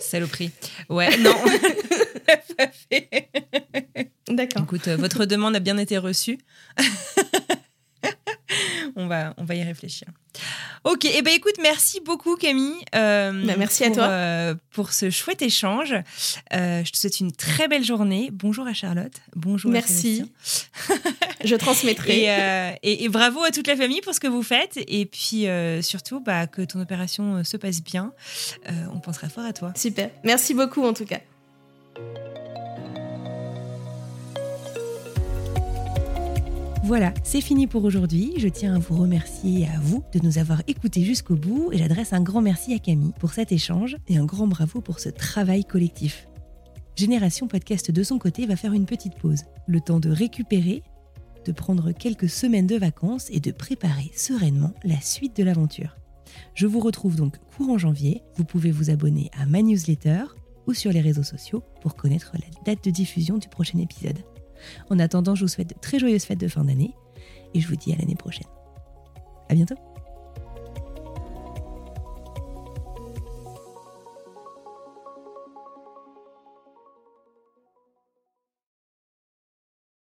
Saloperie. 0.00 0.50
Ouais, 0.88 1.16
non. 1.18 1.34
Pas 2.56 2.68
fait. 2.90 3.30
D'accord. 4.28 4.62
Écoute, 4.62 4.88
euh, 4.88 4.96
votre 4.96 5.24
demande 5.24 5.54
a 5.56 5.60
bien 5.60 5.76
été 5.76 5.98
reçue. 5.98 6.38
on, 8.96 9.06
va, 9.06 9.34
on 9.36 9.44
va 9.44 9.54
y 9.54 9.62
réfléchir. 9.62 10.08
Ok, 10.84 11.04
et 11.04 11.22
ben 11.22 11.32
écoute, 11.32 11.54
merci 11.62 12.00
beaucoup 12.00 12.36
Camille. 12.36 12.74
euh, 12.94 13.46
Bah, 13.46 13.54
merci 13.56 13.84
à 13.84 13.90
toi. 13.90 14.04
euh, 14.08 14.54
pour 14.72 14.92
ce 14.92 15.08
chouette 15.10 15.42
échange. 15.42 15.94
Euh, 16.52 16.84
je 16.84 16.90
te 16.90 16.96
souhaite 16.96 17.20
une 17.20 17.32
très 17.32 17.68
belle 17.68 17.84
journée. 17.84 18.30
Bonjour 18.32 18.66
à 18.66 18.74
Charlotte. 18.74 19.12
Bonjour 19.36 19.70
Merci. 19.70 20.30
Je 21.44 21.54
transmettrai. 21.56 22.24
Et, 22.24 22.76
et- 22.82 23.04
et 23.04 23.08
bravo 23.08 23.42
à 23.42 23.50
toute 23.50 23.66
la 23.66 23.76
famille 23.76 24.00
pour 24.00 24.14
ce 24.14 24.20
que 24.20 24.26
vous 24.28 24.42
faites. 24.42 24.78
Et 24.88 25.06
puis 25.06 25.46
surtout, 25.82 26.20
bah, 26.20 26.46
que 26.46 26.62
ton 26.62 26.80
opération 26.80 27.44
se 27.44 27.56
passe 27.56 27.82
bien. 27.82 28.12
On 28.92 28.98
pensera 29.00 29.28
fort 29.28 29.44
à 29.44 29.52
toi. 29.52 29.72
Super. 29.76 30.10
Merci 30.24 30.54
beaucoup 30.54 30.84
en 30.84 30.92
tout 30.94 31.04
cas. 31.04 31.20
Voilà, 36.84 37.14
c'est 37.22 37.40
fini 37.40 37.66
pour 37.66 37.82
aujourd'hui. 37.84 38.34
Je 38.36 38.46
tiens 38.46 38.74
à 38.74 38.78
vous 38.78 39.00
remercier 39.00 39.66
à 39.68 39.80
vous 39.80 40.04
de 40.12 40.20
nous 40.22 40.36
avoir 40.36 40.60
écoutés 40.66 41.02
jusqu'au 41.02 41.34
bout 41.34 41.70
et 41.72 41.78
j'adresse 41.78 42.12
un 42.12 42.20
grand 42.20 42.42
merci 42.42 42.74
à 42.74 42.78
Camille 42.78 43.14
pour 43.18 43.32
cet 43.32 43.52
échange 43.52 43.96
et 44.06 44.18
un 44.18 44.26
grand 44.26 44.46
bravo 44.46 44.82
pour 44.82 45.00
ce 45.00 45.08
travail 45.08 45.64
collectif. 45.64 46.28
Génération 46.94 47.48
Podcast 47.48 47.90
de 47.90 48.02
son 48.02 48.18
côté 48.18 48.44
va 48.44 48.54
faire 48.54 48.74
une 48.74 48.84
petite 48.84 49.14
pause, 49.14 49.44
le 49.66 49.80
temps 49.80 49.98
de 49.98 50.10
récupérer, 50.10 50.82
de 51.46 51.52
prendre 51.52 51.90
quelques 51.92 52.28
semaines 52.28 52.66
de 52.66 52.76
vacances 52.76 53.30
et 53.30 53.40
de 53.40 53.50
préparer 53.50 54.10
sereinement 54.14 54.74
la 54.84 55.00
suite 55.00 55.38
de 55.38 55.42
l'aventure. 55.42 55.96
Je 56.52 56.66
vous 56.66 56.80
retrouve 56.80 57.16
donc 57.16 57.38
courant 57.56 57.78
janvier. 57.78 58.20
Vous 58.36 58.44
pouvez 58.44 58.70
vous 58.70 58.90
abonner 58.90 59.30
à 59.40 59.46
ma 59.46 59.62
newsletter 59.62 60.24
ou 60.66 60.74
sur 60.74 60.92
les 60.92 61.00
réseaux 61.00 61.22
sociaux 61.22 61.62
pour 61.80 61.96
connaître 61.96 62.32
la 62.34 62.62
date 62.66 62.84
de 62.84 62.90
diffusion 62.90 63.38
du 63.38 63.48
prochain 63.48 63.78
épisode. 63.78 64.18
En 64.90 64.98
attendant, 64.98 65.34
je 65.34 65.42
vous 65.44 65.48
souhaite 65.48 65.70
de 65.70 65.74
très 65.80 65.98
joyeuses 65.98 66.24
fêtes 66.24 66.40
de 66.40 66.48
fin 66.48 66.64
d'année 66.64 66.94
et 67.54 67.60
je 67.60 67.68
vous 67.68 67.76
dis 67.76 67.92
à 67.92 67.96
l'année 67.96 68.16
prochaine. 68.16 68.48
À 69.48 69.54
bientôt! 69.54 69.76